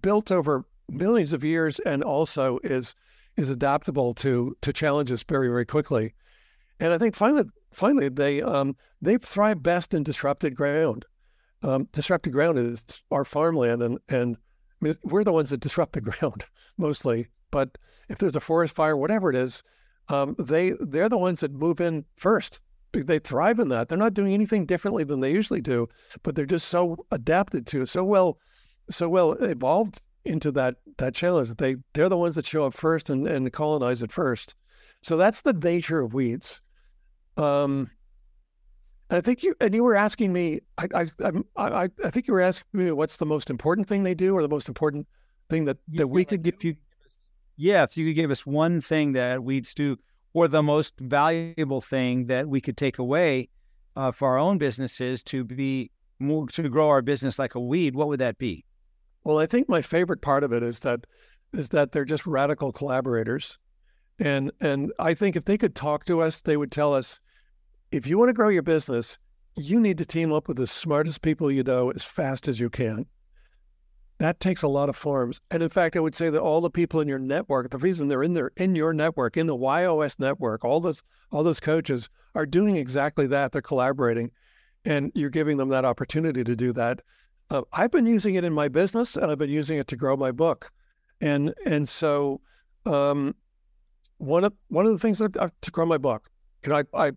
[0.03, 2.95] built over millions of years and also is
[3.37, 6.15] is adaptable to to challenges very very quickly.
[6.81, 11.07] And I think finally finally they um, they thrive best in disrupted ground.
[11.63, 14.37] Um, disrupted ground is our farmland, and and
[14.81, 16.45] We're the ones that disrupt the ground
[16.77, 17.29] mostly.
[17.51, 17.79] But
[18.09, 19.63] if there's a forest fire, whatever it is,
[20.09, 22.61] um, they they're the ones that move in first.
[22.93, 23.89] They thrive in that.
[23.89, 25.89] They're not doing anything differently than they usually do,
[26.25, 28.39] but they're just so adapted to, so well,
[28.91, 31.55] so well evolved into that that challenge.
[31.57, 34.55] They they're the ones that show up first and, and colonize it first.
[35.03, 36.61] So that's the nature of weeds.
[37.37, 37.91] Um,
[39.11, 40.61] I think you and you were asking me.
[40.79, 44.15] I I I I think you were asking me what's the most important thing they
[44.15, 45.07] do, or the most important
[45.49, 46.49] thing that that we could do.
[46.49, 46.77] If you,
[47.57, 49.99] yeah, if you could give us one thing that weeds do,
[50.33, 53.49] or the most valuable thing that we could take away
[53.97, 57.95] uh, for our own businesses to be more to grow our business like a weed,
[57.95, 58.65] what would that be?
[59.25, 61.07] Well, I think my favorite part of it is that
[61.53, 63.59] is that they're just radical collaborators,
[64.21, 67.19] and and I think if they could talk to us, they would tell us
[67.93, 69.19] if you want to grow your business,
[69.57, 72.71] you need to team up with the smartest people you know as fast as you
[72.71, 73.07] can.
[74.19, 75.41] That takes a lot of forms.
[75.51, 78.09] And in fact, I would say that all the people in your network, the reason
[78.09, 82.09] they're in there in your network, in the YOS network, all those all those coaches
[82.35, 83.51] are doing exactly that.
[83.51, 84.31] They're collaborating
[84.85, 87.01] and you're giving them that opportunity to do that.
[87.51, 90.17] Uh, I've been using it in my business and I've been using it to grow
[90.17, 90.71] my book.
[91.23, 92.43] And and so
[92.85, 93.35] um,
[94.19, 96.29] one of one of the things that I've, to grow my book,
[96.67, 97.13] know, I, I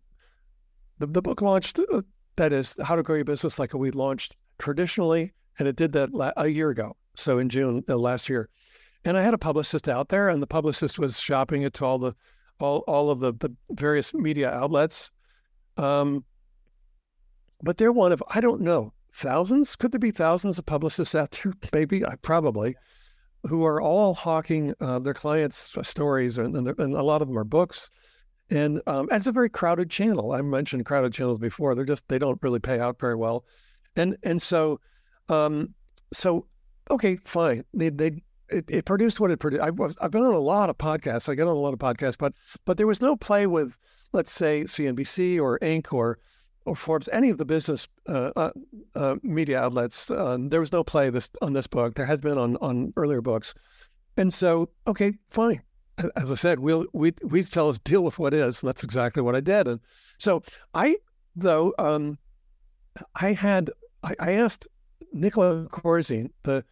[1.00, 2.02] the, the book launched, uh,
[2.36, 5.94] that is, How to Grow Your Business Like a Weed launched traditionally, and it did
[5.94, 6.96] that la- a year ago.
[7.16, 8.50] So in June uh, last year.
[9.06, 12.00] And I had a publicist out there, and the publicist was shopping it to all
[12.00, 12.16] the
[12.60, 15.12] all, all of the, the various media outlets.
[15.78, 16.24] Um,
[17.62, 19.76] but they're one of, I don't know, thousands?
[19.76, 21.54] Could there be thousands of publicists out there?
[21.74, 22.76] Maybe, I probably,
[23.44, 27.38] who are all hawking uh, their clients' stories, and, and, and, a lot of them
[27.38, 27.90] are books.
[28.54, 30.32] And, um, it's a very crowded channel.
[30.32, 31.74] I've mentioned crowded channels before.
[31.74, 33.46] They're just they don't really pay out very well,
[33.96, 34.80] and and so,
[35.28, 35.74] um,
[36.14, 36.46] so
[36.92, 37.64] okay, fine.
[37.74, 39.64] They they it, it produced what it produced.
[39.64, 41.30] I was I've been on a lot of podcasts.
[41.30, 42.34] I get on a lot of podcasts, but
[42.66, 43.80] but there was no play with
[44.12, 45.92] let's say CNBC or Inc.
[45.92, 46.20] or
[46.66, 48.52] or Forbes, any of the business uh, uh,
[48.96, 50.12] uh, media outlets.
[50.12, 51.96] Um, there was no play this on this book.
[51.96, 53.56] There has been on on earlier books,
[54.16, 55.64] and so okay, fine
[56.16, 59.36] as I said, we'll we we tell us deal with what is, that's exactly what
[59.36, 59.68] I did.
[59.68, 59.80] And
[60.18, 60.98] so I,
[61.36, 62.18] though, um,
[63.16, 63.70] I had
[64.04, 64.68] I, I asked
[65.12, 66.64] Nicola Corzine, the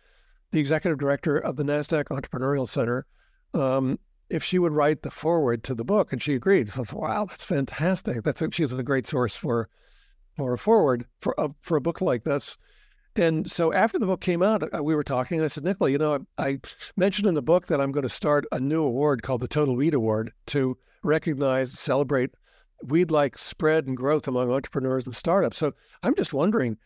[0.51, 3.05] the executive director of the Nasdaq Entrepreneurial Center,
[3.53, 3.97] um,
[4.29, 6.69] if she would write the foreword to the book, and she agreed.
[6.69, 8.23] Thought, wow, that's fantastic.
[8.23, 9.69] That's she's a great source for
[10.35, 12.57] for a foreword for a, for a book like this.
[13.15, 15.91] And so after the book came out, uh, we were talking, and I said, Nicola,
[15.91, 16.59] you know, I
[16.95, 19.75] mentioned in the book that I'm going to start a new award called the Total
[19.75, 22.31] Weed Award to recognize, celebrate
[22.83, 25.57] weed like spread and growth among entrepreneurs and startups.
[25.57, 26.77] So I'm just wondering,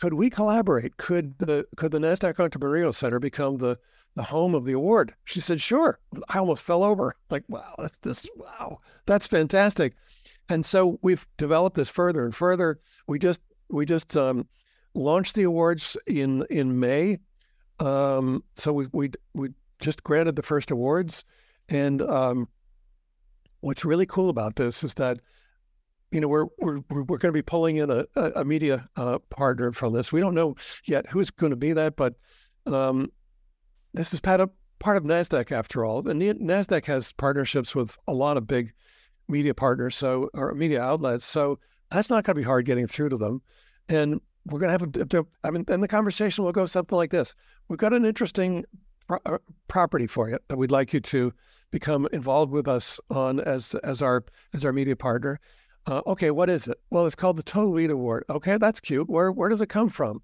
[0.00, 0.96] could we collaborate?
[0.96, 3.78] Could the could the NASDAQ Entrepreneurial Center become the
[4.16, 5.14] the home of the award?
[5.24, 6.00] She said, sure.
[6.28, 7.14] I almost fell over.
[7.30, 9.94] Like, wow, that's this wow, that's fantastic.
[10.48, 12.80] And so we've developed this further and further.
[13.06, 14.48] We just we just um,
[14.94, 17.18] launched the awards in in May.
[17.78, 21.24] Um, so we we we just granted the first awards,
[21.68, 22.48] and um,
[23.60, 25.20] what's really cool about this is that
[26.10, 29.72] you know we're we're we're going to be pulling in a a media uh, partner
[29.72, 30.12] from this.
[30.12, 32.14] We don't know yet who's going to be that, but
[32.66, 33.10] um,
[33.94, 36.06] this is part of part of Nasdaq after all.
[36.08, 38.72] And Nasdaq has partnerships with a lot of big
[39.28, 41.24] media partners, so or media outlets.
[41.24, 41.58] So
[41.90, 43.42] that's not going to be hard getting through to them.
[43.88, 47.10] And we're going to have a, I mean, and the conversation will go something like
[47.10, 47.34] this.
[47.68, 48.64] We've got an interesting
[49.06, 49.38] pro- uh,
[49.68, 51.32] property for you that we'd like you to
[51.70, 54.24] become involved with us on as as our
[54.54, 55.38] as our media partner.
[55.86, 56.78] Uh, okay, what is it?
[56.90, 58.24] Well, it's called the Total Weed Award.
[58.28, 59.08] Okay, that's cute.
[59.08, 60.22] Where where does it come from?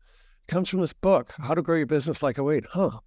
[0.48, 2.66] It comes from this book, How to Grow Your Business Like a Weed.
[2.70, 2.98] Huh?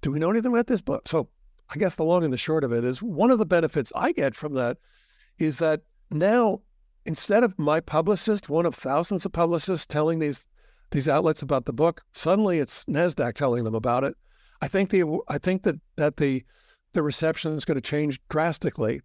[0.00, 1.08] Do we know anything about this book?
[1.08, 1.28] So
[1.70, 4.12] I guess the long and the short of it is one of the benefits I
[4.12, 4.78] get from that
[5.38, 6.62] is that now
[7.08, 10.46] instead of my publicist, one of thousands of publicists telling these
[10.90, 14.14] these outlets about the book, suddenly it's Nasdaq telling them about it.
[14.60, 16.44] I think the I think that that the
[16.92, 19.00] the reception is going to change drastically.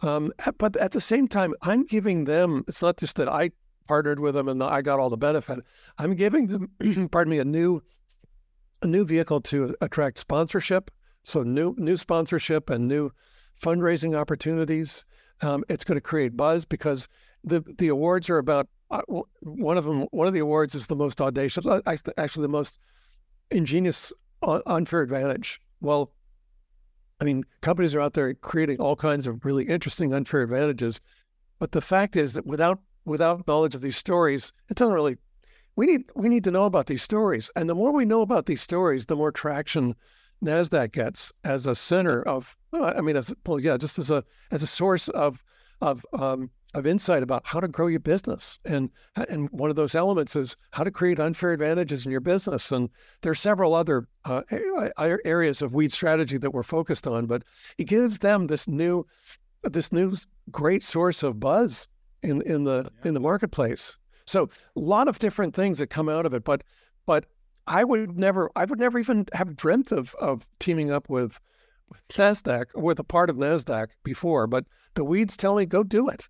[0.00, 2.64] Um, but at the same time, I'm giving them.
[2.66, 3.52] It's not just that I
[3.86, 5.60] partnered with them and I got all the benefit.
[5.98, 7.82] I'm giving them, pardon me, a new
[8.82, 10.90] a new vehicle to attract sponsorship.
[11.22, 13.10] So new new sponsorship and new
[13.62, 15.04] fundraising opportunities.
[15.40, 17.08] Um, it's going to create buzz because
[17.44, 19.02] the the awards are about uh,
[19.42, 20.06] one of them.
[20.10, 21.80] One of the awards is the most audacious, uh,
[22.16, 22.78] actually the most
[23.50, 25.60] ingenious uh, unfair advantage.
[25.80, 26.12] Well,
[27.20, 31.00] I mean, companies are out there creating all kinds of really interesting unfair advantages,
[31.58, 35.16] but the fact is that without without knowledge of these stories, it doesn't really.
[35.76, 38.46] We need we need to know about these stories, and the more we know about
[38.46, 39.96] these stories, the more traction
[40.44, 42.56] Nasdaq gets as a center of.
[42.72, 45.42] I mean, as well, yeah, just as a as a source of
[45.80, 48.58] of um, of insight about how to grow your business.
[48.64, 48.90] And
[49.28, 52.72] and one of those elements is how to create unfair advantages in your business.
[52.72, 52.90] And
[53.22, 54.42] there are several other uh,
[55.24, 57.44] areas of weed strategy that we're focused on, but
[57.78, 59.06] it gives them this new
[59.62, 60.14] this new
[60.50, 61.88] great source of buzz
[62.22, 63.08] in in the yeah.
[63.08, 63.96] in the marketplace.
[64.26, 66.64] So a lot of different things that come out of it, but
[67.06, 67.26] but
[67.66, 71.38] I would never I would never even have dreamt of of teaming up with
[71.88, 74.64] with Nasdaq with a part of Nasdaq before, but
[74.94, 76.28] the weeds tell me go do it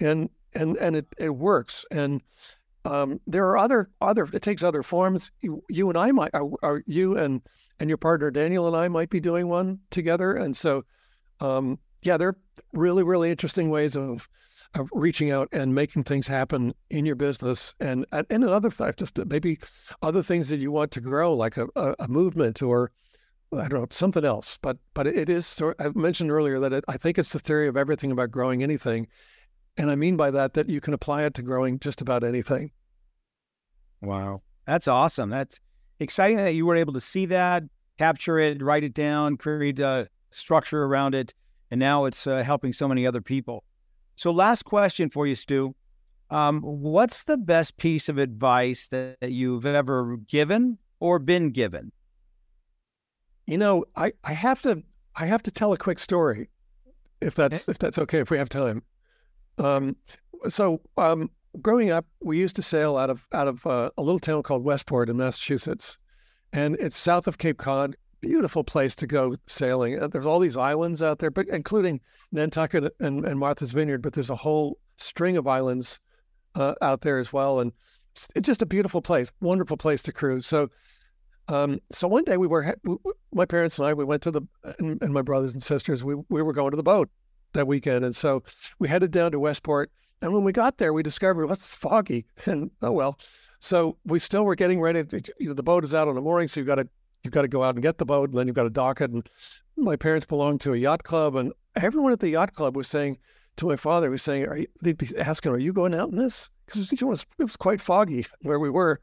[0.00, 1.84] and and and it, it works.
[1.90, 2.22] And
[2.84, 5.30] um, there are other other it takes other forms.
[5.40, 7.42] You, you and I might are, you and
[7.78, 10.34] and your partner Daniel and I might be doing one together.
[10.34, 10.84] And so
[11.40, 12.36] um, yeah, they're
[12.72, 14.28] really really interesting ways of
[14.74, 19.18] of reaching out and making things happen in your business and and, another stuff, just
[19.26, 19.58] maybe
[20.02, 22.92] other things that you want to grow, like a, a, a movement or
[23.52, 24.58] I don't know something else.
[24.60, 25.60] But but it is.
[25.78, 29.08] I mentioned earlier that it, I think it's the theory of everything about growing anything
[29.76, 32.70] and I mean by that that you can apply it to growing just about anything.
[34.00, 34.42] Wow.
[34.66, 35.30] That's awesome.
[35.30, 35.60] That's
[36.00, 37.62] exciting that you were able to see that,
[37.98, 41.34] capture it, write it down, create a structure around it.
[41.70, 43.64] And now it's uh, helping so many other people.
[44.14, 45.74] So, last question for you, Stu.
[46.30, 51.92] Um, what's the best piece of advice that, that you've ever given or been given?
[53.46, 54.82] You know, I, I have to
[55.14, 56.48] I have to tell a quick story,
[57.20, 58.82] if that's if that's okay, if we have time.
[59.58, 59.96] Um,
[60.48, 61.30] so um,
[61.62, 64.64] growing up, we used to sail out of out of uh, a little town called
[64.64, 65.98] Westport in Massachusetts,
[66.52, 67.96] and it's south of Cape Cod.
[68.20, 70.00] Beautiful place to go sailing.
[70.02, 72.00] Uh, there's all these islands out there, but including
[72.32, 74.02] Nantucket and, and Martha's Vineyard.
[74.02, 76.00] But there's a whole string of islands
[76.54, 77.72] uh, out there as well, and
[78.34, 80.46] it's just a beautiful place, wonderful place to cruise.
[80.46, 80.70] So,
[81.48, 82.74] um, so one day we were,
[83.32, 84.40] my parents and I, we went to the,
[84.78, 87.10] and, and my brothers and sisters, we we were going to the boat,
[87.56, 88.04] that weekend.
[88.04, 88.42] And so
[88.78, 89.90] we headed down to Westport.
[90.22, 92.26] And when we got there, we discovered well, it's foggy.
[92.46, 93.18] And oh well.
[93.58, 95.04] So we still were getting ready.
[95.04, 96.88] To, you know, the boat is out in the morning, so you've got to
[97.22, 99.00] you've got to go out and get the boat, and then you've got to dock
[99.00, 99.10] it.
[99.10, 99.28] And
[99.76, 103.18] my parents belonged to a yacht club, and everyone at the yacht club was saying
[103.56, 106.16] to my father, was saying, "Are you?" They'd be asking, "Are you going out in
[106.16, 109.00] this?" Because it was it was quite foggy where we were,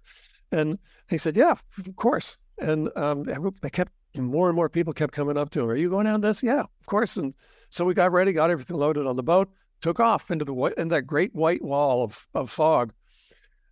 [0.51, 0.77] and
[1.09, 3.23] he said, "Yeah, of course." And um,
[3.61, 5.69] they kept more and more people kept coming up to him.
[5.69, 6.43] Are you going in this?
[6.43, 7.17] Yeah, of course.
[7.17, 7.33] And
[7.69, 9.49] so we got ready, got everything loaded on the boat,
[9.81, 12.93] took off into the in that great white wall of, of fog.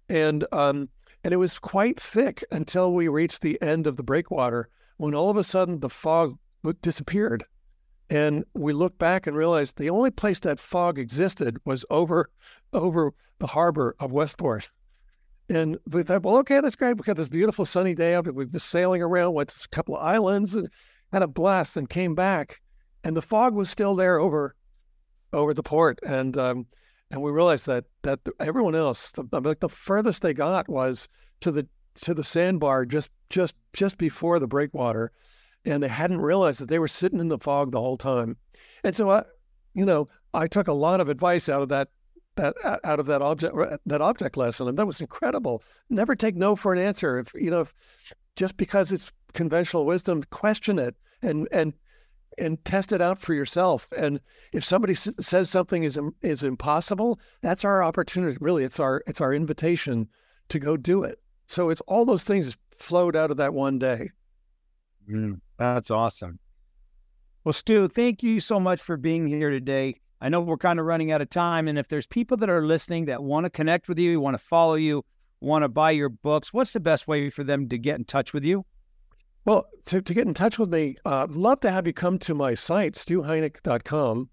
[0.10, 0.89] And um,
[1.24, 5.30] and it was quite thick until we reached the end of the breakwater when all
[5.30, 6.38] of a sudden the fog
[6.82, 7.46] disappeared.
[8.10, 12.30] And we looked back and realized the only place that fog existed was over
[12.74, 14.70] over the harbor of Westport.
[15.52, 16.97] And we thought, well, okay, that's great.
[16.97, 18.26] We got this beautiful sunny day up.
[18.28, 20.70] We've been sailing around, went to a couple of islands and
[21.12, 22.62] had a blast and came back
[23.04, 24.56] and the fog was still there over
[25.34, 26.68] over the port, and um,
[27.10, 31.08] and we realized that that everyone else, the, like the furthest they got was
[31.41, 31.68] to the
[32.02, 35.12] to the sandbar just just just before the breakwater,
[35.66, 38.38] and they hadn't realized that they were sitting in the fog the whole time,
[38.84, 39.24] and so I,
[39.74, 41.89] you know, I took a lot of advice out of that
[42.36, 43.56] that out of that object
[43.86, 45.64] that object lesson, and that was incredible.
[45.90, 47.20] Never take no for an answer.
[47.20, 47.74] If you know, if,
[48.36, 51.74] just because it's conventional wisdom, question it and and
[52.38, 53.92] and test it out for yourself.
[53.96, 54.20] And
[54.54, 58.38] if somebody s- says something is is impossible, that's our opportunity.
[58.40, 60.08] Really, it's our it's our invitation
[60.50, 61.20] to go do it.
[61.48, 64.10] So it's all those things flowed out of that one day.
[65.10, 66.40] Mm, that's awesome.
[67.44, 70.01] Well, Stu, thank you so much for being here today.
[70.22, 72.64] I know we're kind of running out of time, and if there's people that are
[72.64, 75.04] listening that want to connect with you, want to follow you,
[75.40, 78.32] want to buy your books, what's the best way for them to get in touch
[78.32, 78.64] with you?
[79.46, 82.20] Well, to, to get in touch with me, uh, I'd love to have you come
[82.20, 84.30] to my site, stuheinecke.com.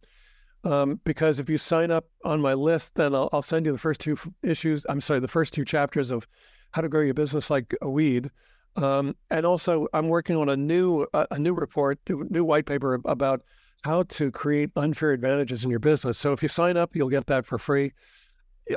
[0.64, 3.78] Um, because if you sign up on my list, then I'll, I'll, send you the
[3.78, 4.84] first two issues.
[4.88, 6.26] I'm sorry, the first two chapters of
[6.72, 8.30] How to Grow Your Business Like a Weed.
[8.76, 13.42] Um, and also, I'm working on a new a new report, new white paper about
[13.84, 16.18] how to create unfair advantages in your business.
[16.18, 17.92] So if you sign up, you'll get that for free.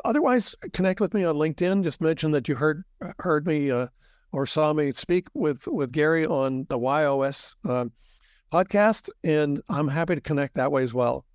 [0.06, 1.84] Otherwise, connect with me on LinkedIn.
[1.84, 2.84] Just mention that you heard
[3.20, 3.88] heard me uh,
[4.32, 7.86] or saw me speak with with Gary on the YOS uh,
[8.54, 11.26] podcast, and I'm happy to connect that way as well.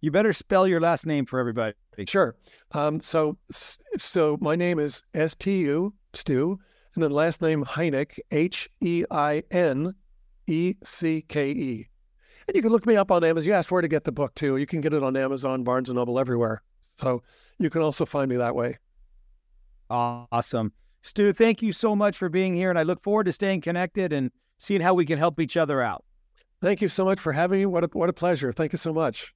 [0.00, 1.74] You better spell your last name for everybody.
[2.06, 2.36] Sure.
[2.72, 3.38] Um, so
[3.96, 6.58] so my name is S T U Stu,
[6.94, 9.94] and then last name Heinecke H E I N
[10.48, 11.88] E C K E.
[12.46, 13.48] And you can look me up on Amazon.
[13.48, 14.56] You asked where to get the book too.
[14.56, 16.62] You can get it on Amazon, Barnes and Noble, everywhere.
[16.82, 17.22] So
[17.58, 18.78] you can also find me that way.
[19.90, 20.72] Awesome.
[21.02, 22.70] Stu, thank you so much for being here.
[22.70, 25.82] And I look forward to staying connected and seeing how we can help each other
[25.82, 26.04] out.
[26.60, 27.66] Thank you so much for having me.
[27.66, 28.52] What a, what a pleasure.
[28.52, 29.34] Thank you so much.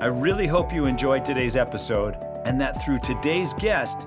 [0.00, 4.06] I really hope you enjoyed today's episode and that through today's guest,